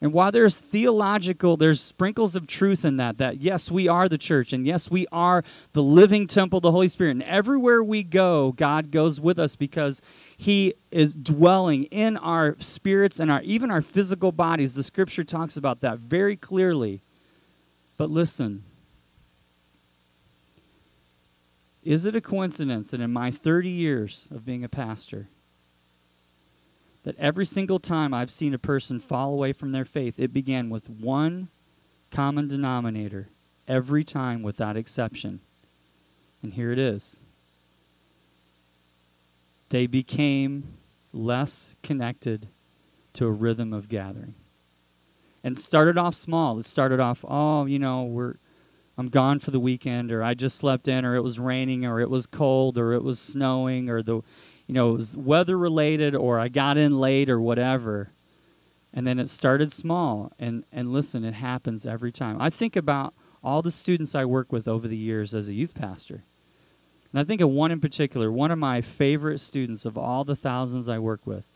And 0.00 0.12
while 0.12 0.30
there's 0.30 0.60
theological, 0.60 1.56
there's 1.56 1.80
sprinkles 1.80 2.36
of 2.36 2.46
truth 2.46 2.84
in 2.84 2.98
that, 2.98 3.16
that 3.16 3.38
yes, 3.40 3.70
we 3.70 3.88
are 3.88 4.08
the 4.08 4.18
church, 4.18 4.52
and 4.52 4.66
yes, 4.66 4.90
we 4.90 5.06
are 5.10 5.42
the 5.72 5.82
living 5.82 6.26
temple 6.26 6.58
of 6.58 6.62
the 6.62 6.70
Holy 6.70 6.88
Spirit. 6.88 7.12
And 7.12 7.22
everywhere 7.22 7.82
we 7.82 8.02
go, 8.02 8.52
God 8.52 8.90
goes 8.90 9.20
with 9.20 9.38
us 9.38 9.56
because 9.56 10.02
He 10.36 10.74
is 10.90 11.14
dwelling 11.14 11.84
in 11.84 12.18
our 12.18 12.56
spirits 12.60 13.20
and 13.20 13.30
our 13.30 13.40
even 13.42 13.70
our 13.70 13.80
physical 13.80 14.32
bodies. 14.32 14.74
The 14.74 14.82
scripture 14.82 15.24
talks 15.24 15.56
about 15.56 15.80
that 15.80 15.98
very 15.98 16.36
clearly. 16.36 17.00
But 17.96 18.10
listen, 18.10 18.64
is 21.82 22.04
it 22.04 22.14
a 22.14 22.20
coincidence 22.20 22.90
that 22.90 23.00
in 23.00 23.12
my 23.12 23.30
30 23.30 23.70
years 23.70 24.28
of 24.30 24.44
being 24.44 24.62
a 24.62 24.68
pastor, 24.68 25.28
that 27.06 27.16
every 27.20 27.46
single 27.46 27.78
time 27.78 28.12
I've 28.12 28.32
seen 28.32 28.52
a 28.52 28.58
person 28.58 28.98
fall 28.98 29.32
away 29.32 29.52
from 29.52 29.70
their 29.70 29.84
faith, 29.84 30.18
it 30.18 30.32
began 30.32 30.68
with 30.68 30.90
one 30.90 31.46
common 32.10 32.48
denominator 32.48 33.28
every 33.68 34.02
time 34.02 34.42
without 34.42 34.76
exception. 34.76 35.38
And 36.42 36.54
here 36.54 36.72
it 36.72 36.80
is. 36.80 37.22
They 39.68 39.86
became 39.86 40.74
less 41.12 41.76
connected 41.80 42.48
to 43.14 43.26
a 43.26 43.30
rhythm 43.30 43.72
of 43.72 43.88
gathering. 43.88 44.34
And 45.44 45.56
started 45.56 45.96
off 45.96 46.14
small. 46.14 46.58
It 46.58 46.66
started 46.66 46.98
off, 46.98 47.24
oh, 47.28 47.66
you 47.66 47.78
know, 47.78 48.02
we're 48.02 48.34
I'm 48.98 49.10
gone 49.10 49.38
for 49.38 49.52
the 49.52 49.60
weekend 49.60 50.10
or 50.10 50.24
I 50.24 50.34
just 50.34 50.58
slept 50.58 50.88
in 50.88 51.04
or 51.04 51.14
it 51.14 51.22
was 51.22 51.38
raining 51.38 51.86
or 51.86 52.00
it 52.00 52.10
was 52.10 52.26
cold 52.26 52.78
or 52.78 52.94
it 52.94 53.04
was 53.04 53.20
snowing 53.20 53.88
or 53.88 54.02
the 54.02 54.22
you 54.66 54.74
know, 54.74 54.90
it 54.90 54.94
was 54.94 55.16
weather 55.16 55.56
related 55.56 56.14
or 56.14 56.38
I 56.38 56.48
got 56.48 56.76
in 56.76 56.98
late 56.98 57.30
or 57.30 57.40
whatever. 57.40 58.10
And 58.92 59.06
then 59.06 59.18
it 59.18 59.28
started 59.28 59.72
small. 59.72 60.32
And, 60.38 60.64
and 60.72 60.92
listen, 60.92 61.24
it 61.24 61.34
happens 61.34 61.86
every 61.86 62.10
time. 62.10 62.40
I 62.40 62.50
think 62.50 62.76
about 62.76 63.14
all 63.44 63.62
the 63.62 63.70
students 63.70 64.14
I 64.14 64.24
work 64.24 64.50
with 64.50 64.66
over 64.66 64.88
the 64.88 64.96
years 64.96 65.34
as 65.34 65.48
a 65.48 65.54
youth 65.54 65.74
pastor. 65.74 66.24
And 67.12 67.20
I 67.20 67.24
think 67.24 67.40
of 67.40 67.48
one 67.48 67.70
in 67.70 67.80
particular, 67.80 68.32
one 68.32 68.50
of 68.50 68.58
my 68.58 68.80
favorite 68.80 69.38
students 69.38 69.84
of 69.84 69.96
all 69.96 70.24
the 70.24 70.34
thousands 70.34 70.88
I 70.88 70.98
work 70.98 71.20
with. 71.24 71.46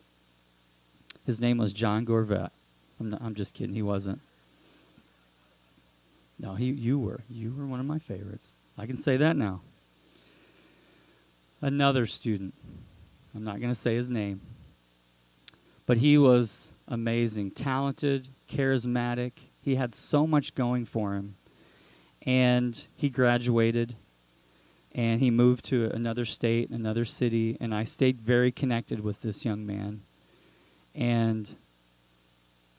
His 1.26 1.40
name 1.40 1.58
was 1.58 1.72
John 1.72 2.06
Gorvet. 2.06 2.50
I'm, 3.00 3.10
not, 3.10 3.22
I'm 3.22 3.34
just 3.34 3.54
kidding, 3.54 3.74
he 3.74 3.82
wasn't. 3.82 4.20
No, 6.38 6.54
he, 6.54 6.66
you 6.66 6.98
were. 6.98 7.20
You 7.28 7.52
were 7.56 7.66
one 7.66 7.80
of 7.80 7.86
my 7.86 7.98
favorites. 7.98 8.56
I 8.78 8.86
can 8.86 8.96
say 8.96 9.16
that 9.18 9.36
now. 9.36 9.60
Another 11.60 12.06
student 12.06 12.54
I'm 13.34 13.44
not 13.44 13.60
going 13.60 13.72
to 13.72 13.78
say 13.78 13.94
his 13.94 14.10
name. 14.10 14.40
But 15.86 15.98
he 15.98 16.18
was 16.18 16.72
amazing, 16.88 17.52
talented, 17.52 18.28
charismatic. 18.48 19.32
He 19.62 19.76
had 19.76 19.94
so 19.94 20.26
much 20.26 20.54
going 20.54 20.84
for 20.84 21.14
him. 21.14 21.36
And 22.26 22.86
he 22.96 23.08
graduated 23.08 23.94
and 24.92 25.20
he 25.20 25.30
moved 25.30 25.64
to 25.66 25.90
another 25.90 26.24
state, 26.24 26.70
another 26.70 27.04
city, 27.04 27.56
and 27.60 27.74
I 27.74 27.84
stayed 27.84 28.20
very 28.20 28.50
connected 28.50 29.00
with 29.00 29.22
this 29.22 29.44
young 29.44 29.64
man. 29.64 30.02
And 30.94 31.54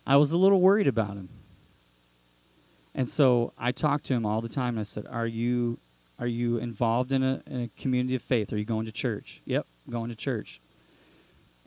I 0.06 0.18
was 0.18 0.32
a 0.32 0.38
little 0.38 0.60
worried 0.60 0.88
about 0.88 1.12
him. 1.12 1.30
And 2.94 3.10
so 3.10 3.54
I 3.58 3.72
talked 3.72 4.06
to 4.08 4.14
him 4.14 4.26
all 4.26 4.42
the 4.42 4.50
time. 4.50 4.70
And 4.70 4.82
I 4.82 4.84
said, 4.84 5.08
"Are 5.08 5.28
you 5.28 5.78
are 6.20 6.28
you 6.28 6.58
involved 6.58 7.14
in 7.14 7.24
a, 7.24 7.42
in 7.48 7.62
a 7.62 7.82
community 7.82 8.16
of 8.16 8.22
faith? 8.22 8.52
Are 8.52 8.58
you 8.58 8.66
going 8.66 8.86
to 8.86 8.92
church?" 8.92 9.42
"Yep." 9.46 9.66
Going 9.90 10.10
to 10.10 10.16
church. 10.16 10.62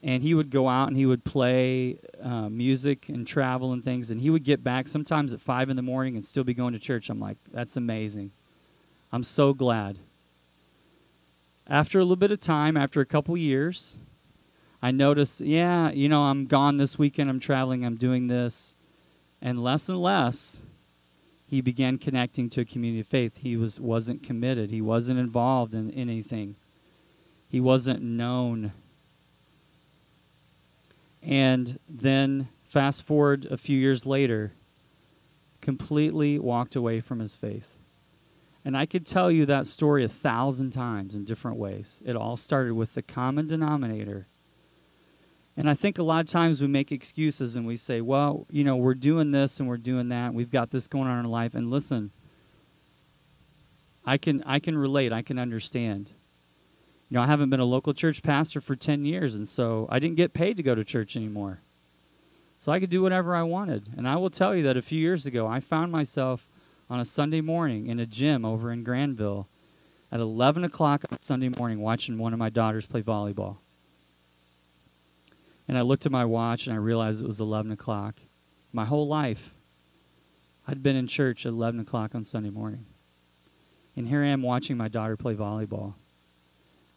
And 0.03 0.23
he 0.23 0.35
would 0.35 0.51
go 0.51 0.69
out 0.69 0.89
and 0.89 0.97
he 0.97 1.07
would 1.07 1.25
play 1.25 1.99
uh, 2.23 2.49
music 2.51 3.09
and 3.09 3.27
travel 3.27 3.73
and 3.73 3.83
things. 3.83 4.11
And 4.11 4.21
he 4.21 4.29
would 4.29 4.45
get 4.45 4.63
back 4.63 4.87
sometimes 4.87 5.33
at 5.33 5.41
5 5.41 5.71
in 5.71 5.77
the 5.77 5.83
morning 5.83 6.17
and 6.17 6.25
still 6.25 6.45
be 6.45 6.53
going 6.53 6.75
to 6.75 6.79
church. 6.79 7.09
I'm 7.09 7.21
like, 7.21 7.39
that's 7.51 7.77
amazing. 7.77 8.33
I'm 9.11 9.25
so 9.25 9.55
glad. 9.55 9.99
After 11.67 11.99
a 11.99 12.03
little 12.03 12.17
bit 12.17 12.31
of 12.31 12.41
time, 12.41 12.77
after 12.77 13.01
a 13.01 13.07
couple 13.07 13.37
years, 13.37 14.01
I 14.83 14.91
noticed, 14.91 15.41
yeah, 15.41 15.91
you 15.91 16.11
know, 16.11 16.25
I'm 16.25 16.45
gone 16.45 16.77
this 16.77 16.99
weekend, 16.99 17.31
I'm 17.31 17.41
traveling, 17.41 17.87
I'm 17.87 17.97
doing 17.97 18.27
this. 18.27 18.77
And 19.41 19.65
less 19.65 19.89
and 19.89 19.99
less, 20.03 20.65
he 21.47 21.63
began 21.63 21.97
connecting 21.97 22.51
to 22.51 22.61
a 22.61 22.65
community 22.67 23.01
of 23.01 23.07
faith. 23.07 23.39
He 23.39 23.57
was, 23.57 23.81
wasn't 23.81 24.23
committed, 24.23 24.71
he 24.71 24.83
wasn't 24.83 25.21
involved 25.21 25.73
in, 25.73 25.89
in 25.89 26.11
anything. 26.11 26.57
He 27.49 27.61
wasn't 27.61 28.03
known. 28.03 28.73
And 31.23 31.79
then, 31.89 32.49
fast 32.65 33.03
forward 33.03 33.47
a 33.47 33.57
few 33.57 33.79
years 33.79 34.05
later, 34.05 34.53
completely 35.61 36.39
walked 36.39 36.77
away 36.77 37.01
from 37.01 37.21
his 37.21 37.37
faith. 37.37 37.79
And 38.65 38.77
I 38.77 38.87
could 38.87 39.07
tell 39.07 39.31
you 39.31 39.47
that 39.47 39.67
story 39.67 40.05
a 40.05 40.09
thousand 40.09 40.71
times 40.71 41.15
in 41.15 41.25
different 41.25 41.59
ways. 41.59 42.01
It 42.05 42.17
all 42.17 42.37
started 42.37 42.75
with 42.75 42.95
the 42.95 43.03
common 43.03 43.47
denominator. 43.47 44.27
And 45.57 45.71
I 45.71 45.75
think 45.75 45.99
a 45.99 46.03
lot 46.03 46.21
of 46.21 46.27
times 46.27 46.61
we 46.61 46.67
make 46.67 46.91
excuses 46.91 47.57
and 47.57 47.67
we 47.67 47.77
say, 47.77 48.01
well, 48.01 48.47
you 48.51 48.65
know, 48.65 48.77
we're 48.77 48.95
doing 48.95 49.31
this 49.31 49.61
and 49.61 49.69
we're 49.69 49.77
doing 49.77 50.09
that. 50.09 50.35
We've 50.35 50.51
got 50.51 50.71
this 50.71 50.89
going 50.89 51.07
on 51.07 51.19
in 51.19 51.27
our 51.27 51.31
life. 51.31 51.55
And 51.55 51.71
listen, 51.71 52.11
I 54.05 54.19
can 54.19 54.43
I 54.45 54.59
can 54.59 54.77
relate. 54.77 55.13
I 55.13 55.23
can 55.23 55.39
understand 55.39 56.11
you 57.11 57.17
know, 57.17 57.23
I 57.23 57.27
haven't 57.27 57.51
been 57.51 57.61
a 57.61 57.65
local 57.65 57.95
church 57.95 58.23
pastor 58.23 58.61
for 58.61 58.77
10 58.77 59.05
years, 59.05 59.35
and 59.35 59.49
so 59.49 59.87
I 59.91 59.99
didn't 59.99 60.17
get 60.17 60.35
paid 60.35 60.57
to 60.57 60.63
go 60.63 60.75
to 60.75 60.85
church 60.85 61.17
anymore. 61.17 61.61
So 62.59 62.73
I 62.73 62.81
could 62.81 62.91
do 62.91 63.03
whatever 63.03 63.35
I 63.35 63.43
wanted. 63.43 63.91
And 63.97 64.09
I 64.09 64.17
will 64.17 64.31
tell 64.31 64.55
you 64.55 64.63
that 64.63 64.77
a 64.77 64.83
few 64.83 65.01
years 65.01 65.27
ago, 65.27 65.47
I 65.47 65.61
found 65.61 65.93
myself 65.93 66.47
on 66.89 67.01
a 67.01 67.05
Sunday 67.05 67.41
morning 67.41 67.89
in 67.89 68.01
a 68.01 68.07
gym 68.07 68.45
over 68.45 68.71
in 68.73 68.85
Granville 68.85 69.47
at 70.11 70.21
11 70.21 70.65
o'clock 70.65 71.05
on 71.11 71.21
Sunday 71.21 71.49
morning 71.49 71.81
watching 71.81 72.19
one 72.19 72.33
of 72.33 72.39
my 72.39 72.51
daughters 72.51 72.87
play 72.87 73.03
volleyball. 73.03 73.57
And 75.67 75.77
I 75.77 75.83
looked 75.83 76.07
at 76.07 76.13
my 76.13 76.25
watch 76.25 76.67
and 76.67 76.75
I 76.75 76.79
realized 76.79 77.23
it 77.23 77.27
was 77.27 77.41
11 77.41 77.73
o'clock. 77.73 78.17
My 78.73 78.85
whole 78.85 79.09
life, 79.09 79.55
I'd 80.69 80.83
been 80.83 80.97
in 80.97 81.07
church 81.07 81.45
at 81.47 81.53
11 81.53 81.81
o'clock 81.81 82.15
on 82.15 82.25
Sunday 82.25 82.51
morning. 82.51 82.87
And 83.97 84.09
here 84.09 84.23
I 84.23 84.29
am 84.29 84.43
watching 84.43 84.77
my 84.77 84.89
daughter 84.89 85.17
play 85.17 85.35
volleyball. 85.35 85.95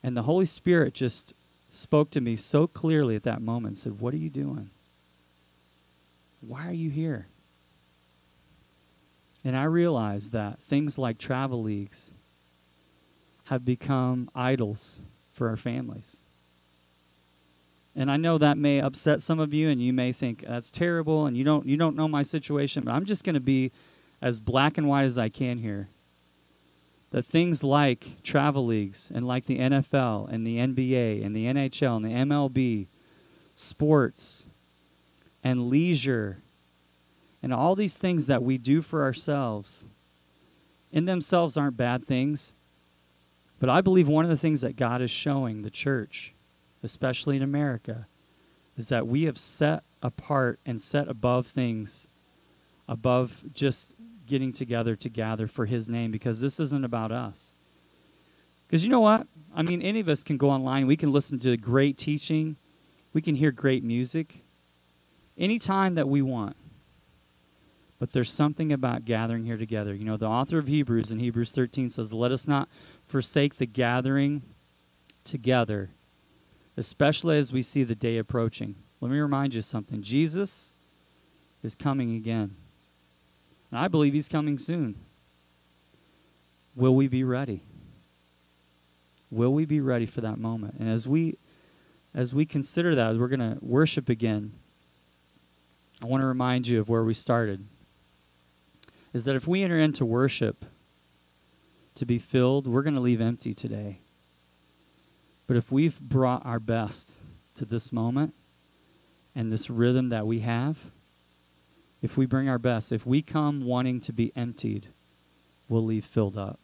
And 0.04 0.16
the 0.16 0.24
Holy 0.24 0.46
Spirit 0.46 0.94
just 0.94 1.34
spoke 1.70 2.12
to 2.12 2.22
me 2.22 2.36
so 2.36 2.68
clearly 2.68 3.16
at 3.16 3.24
that 3.24 3.42
moment 3.42 3.74
and 3.74 3.78
said, 3.78 4.00
What 4.00 4.14
are 4.14 4.18
you 4.18 4.30
doing? 4.30 4.70
Why 6.42 6.68
are 6.68 6.74
you 6.74 6.90
here? 6.90 7.28
And 9.44 9.56
I 9.56 9.64
realized 9.64 10.34
that 10.34 10.60
things 10.60 10.98
like 10.98 11.18
travel 11.18 11.64
leagues 11.64 12.12
have 13.46 13.64
become 13.64 14.30
idols 14.36 15.02
for 15.32 15.48
our 15.50 15.56
families. 15.56 16.18
And 17.96 18.12
I 18.12 18.18
know 18.18 18.38
that 18.38 18.58
may 18.58 18.80
upset 18.80 19.22
some 19.22 19.40
of 19.40 19.54
you 19.54 19.70
and 19.70 19.82
you 19.82 19.94
may 19.94 20.12
think 20.12 20.46
that's 20.48 20.70
terrible 20.70 21.26
and 21.26 21.36
you 21.36 21.44
don't 21.44 21.66
you 21.66 21.78
don't 21.78 21.96
know 21.96 22.08
my 22.08 22.24
situation, 22.24 22.84
but 22.84 22.92
I'm 22.92 23.06
just 23.06 23.24
going 23.24 23.34
to 23.34 23.40
be 23.40 23.72
as 24.22 24.40
black 24.40 24.78
and 24.78 24.88
white 24.88 25.06
as 25.06 25.18
I 25.18 25.30
can 25.30 25.58
here 25.58 25.90
that 27.12 27.26
things 27.26 27.64
like 27.64 28.22
travel 28.24 28.66
leagues 28.66 29.12
and 29.14 29.28
like 29.28 29.46
the 29.46 29.60
NFL 29.60 30.30
and 30.30 30.46
the 30.46 30.58
NBA 30.58 31.26
and 31.26 31.36
the 31.36 31.46
NHL 31.46 31.98
and 31.98 32.06
the 32.06 32.10
MLB, 32.10 32.88
sports 33.56 34.50
and 35.44 35.70
leisure, 35.70 36.40
and 37.42 37.54
all 37.54 37.76
these 37.76 37.98
things 37.98 38.26
that 38.26 38.44
we 38.44 38.58
do 38.58 38.82
for 38.82 39.04
ourselves 39.04 39.88
in 40.92 41.06
themselves 41.06 41.56
aren't 41.56 41.78
bad 41.78 42.06
things. 42.06 42.54
But 43.60 43.70
I 43.70 43.82
believe 43.82 44.08
one 44.08 44.26
of 44.26 44.30
the 44.30 44.38
things 44.38 44.62
that 44.62 44.76
God 44.76 45.02
is 45.02 45.12
showing 45.12 45.62
the 45.62 45.70
church, 45.70 46.34
especially 46.84 47.38
in 47.38 47.44
America, 47.44 48.08
is 48.76 48.90
that 48.90 49.08
we 49.08 49.24
have 49.24 49.38
set 49.38 49.84
apart 50.04 50.60
and 50.66 50.80
set 50.80 51.08
above 51.08 51.48
things, 51.48 52.08
above 52.88 53.44
just 53.54 53.96
getting 54.28 54.54
together 54.54 54.96
to 54.96 55.10
gather 55.10 55.48
for 55.48 55.66
His 55.66 55.90
name 55.90 56.12
because 56.12 56.40
this 56.40 56.60
isn't 56.60 56.86
about 56.86 57.12
us. 57.12 57.56
Because 58.68 58.84
you 58.84 58.92
know 58.92 59.00
what? 59.00 59.28
I 59.56 59.62
mean, 59.62 59.82
any 59.82 60.02
of 60.02 60.10
us 60.10 60.24
can 60.24 60.38
go 60.38 60.50
online, 60.50 60.88
we 60.88 60.98
can 60.98 61.12
listen 61.12 61.40
to 61.40 61.56
great 61.58 61.98
teaching, 61.98 62.58
we 63.14 63.22
can 63.22 63.36
hear 63.36 63.52
great 63.52 63.84
music 63.84 64.44
anytime 65.38 65.96
that 65.96 66.08
we 66.08 66.22
want. 66.22 66.56
But 68.00 68.12
there's 68.12 68.32
something 68.32 68.72
about 68.72 69.06
gathering 69.06 69.44
here 69.44 69.58
together. 69.58 69.96
You 69.96 70.06
know, 70.06 70.18
the 70.18 70.28
author 70.28 70.60
of 70.60 70.68
Hebrews 70.68 71.12
in 71.12 71.20
Hebrews 71.20 71.52
13 71.52 71.90
says, 71.90 72.14
Let 72.14 72.32
us 72.32 72.48
not 72.48 72.70
forsake 73.08 73.56
the 73.56 73.66
gathering 73.66 74.44
together, 75.24 75.90
especially 76.76 77.38
as 77.38 77.52
we 77.52 77.64
see 77.64 77.84
the 77.84 77.96
day 77.96 78.18
approaching. 78.18 78.76
Let 79.02 79.12
me 79.12 79.18
remind 79.18 79.56
you 79.56 79.62
something 79.62 80.04
Jesus 80.04 80.76
is 81.64 81.76
coming 81.76 82.16
again. 82.16 82.56
And 83.72 83.80
I 83.80 83.88
believe 83.88 84.14
he's 84.14 84.30
coming 84.30 84.58
soon. 84.58 84.96
Will 86.76 86.96
we 86.96 87.08
be 87.08 87.24
ready? 87.24 87.64
Will 89.30 89.54
we 89.54 89.66
be 89.66 89.82
ready 89.82 90.06
for 90.06 90.22
that 90.22 90.38
moment? 90.38 90.76
And 90.80 90.90
as 90.90 91.08
we 91.08 91.38
as 92.14 92.34
we 92.34 92.46
consider 92.46 92.96
that, 92.96 93.12
as 93.12 93.18
we're 93.18 93.28
going 93.28 93.40
to 93.40 93.58
worship 93.64 94.10
again, 94.10 94.54
I 96.02 96.06
want 96.06 96.22
to 96.22 96.28
remind 96.28 96.68
you 96.68 96.80
of 96.80 96.90
where 96.90 97.04
we 97.04 97.14
started. 97.14 97.66
Is 99.14 99.26
that 99.26 99.36
if 99.36 99.48
we 99.48 99.64
enter 99.64 99.78
into 99.78 100.06
worship 100.06 100.66
to 101.96 102.06
be 102.06 102.18
filled, 102.18 102.68
we're 102.68 102.84
going 102.84 102.96
to 102.96 103.02
leave 103.02 103.22
empty 103.22 103.54
today. 103.54 104.00
But 105.48 105.58
if 105.58 105.72
we've 105.72 106.00
brought 106.00 106.46
our 106.46 106.60
best 106.60 107.20
to 107.56 107.66
this 107.66 107.92
moment 107.92 108.34
and 109.36 109.52
this 109.52 109.70
rhythm 109.70 110.10
that 110.10 110.28
we 110.28 110.40
have, 110.40 110.78
if 112.02 112.18
we 112.18 112.26
bring 112.26 112.48
our 112.48 112.60
best, 112.60 112.92
if 112.92 113.06
we 113.06 113.22
come 113.22 113.66
wanting 113.66 114.00
to 114.02 114.14
be 114.14 114.32
emptied, 114.36 114.88
we'll 115.68 115.84
leave 115.84 116.06
filled 116.06 116.38
up. 116.38 116.60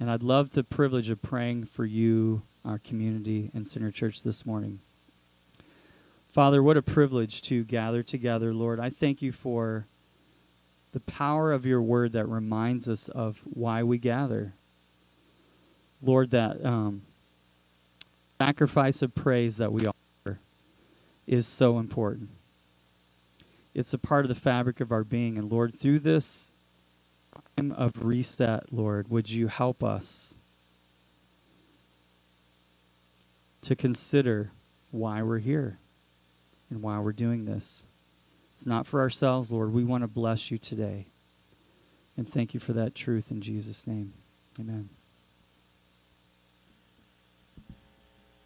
And 0.00 0.10
I'd 0.10 0.22
love 0.22 0.50
the 0.50 0.64
privilege 0.64 1.10
of 1.10 1.20
praying 1.22 1.64
for 1.64 1.84
you, 1.84 2.42
our 2.64 2.78
community, 2.78 3.50
and 3.52 3.66
Center 3.66 3.90
Church 3.90 4.22
this 4.22 4.46
morning. 4.46 4.80
Father, 6.30 6.62
what 6.62 6.76
a 6.76 6.82
privilege 6.82 7.42
to 7.42 7.64
gather 7.64 8.02
together, 8.02 8.54
Lord. 8.54 8.78
I 8.78 8.90
thank 8.90 9.22
you 9.22 9.32
for 9.32 9.86
the 10.92 11.00
power 11.00 11.52
of 11.52 11.66
your 11.66 11.82
word 11.82 12.12
that 12.12 12.26
reminds 12.26 12.88
us 12.88 13.08
of 13.08 13.40
why 13.44 13.82
we 13.82 13.98
gather. 13.98 14.54
Lord, 16.00 16.30
that 16.30 16.64
um, 16.64 17.02
sacrifice 18.40 19.02
of 19.02 19.14
praise 19.14 19.56
that 19.56 19.72
we 19.72 19.86
offer 19.86 20.38
is 21.26 21.46
so 21.46 21.78
important. 21.78 22.30
It's 23.78 23.94
a 23.94 23.98
part 23.98 24.24
of 24.24 24.28
the 24.28 24.34
fabric 24.34 24.80
of 24.80 24.90
our 24.90 25.04
being. 25.04 25.38
And 25.38 25.52
Lord, 25.52 25.72
through 25.72 26.00
this 26.00 26.50
time 27.56 27.70
of 27.70 27.92
reset, 28.04 28.72
Lord, 28.72 29.08
would 29.08 29.30
you 29.30 29.46
help 29.46 29.84
us 29.84 30.34
to 33.62 33.76
consider 33.76 34.50
why 34.90 35.22
we're 35.22 35.38
here 35.38 35.78
and 36.68 36.82
why 36.82 36.98
we're 36.98 37.12
doing 37.12 37.44
this? 37.44 37.86
It's 38.52 38.66
not 38.66 38.84
for 38.84 39.00
ourselves, 39.00 39.52
Lord. 39.52 39.72
We 39.72 39.84
want 39.84 40.02
to 40.02 40.08
bless 40.08 40.50
you 40.50 40.58
today. 40.58 41.06
And 42.16 42.28
thank 42.28 42.54
you 42.54 42.58
for 42.58 42.72
that 42.72 42.96
truth 42.96 43.30
in 43.30 43.40
Jesus' 43.40 43.86
name. 43.86 44.12
Amen. 44.58 44.88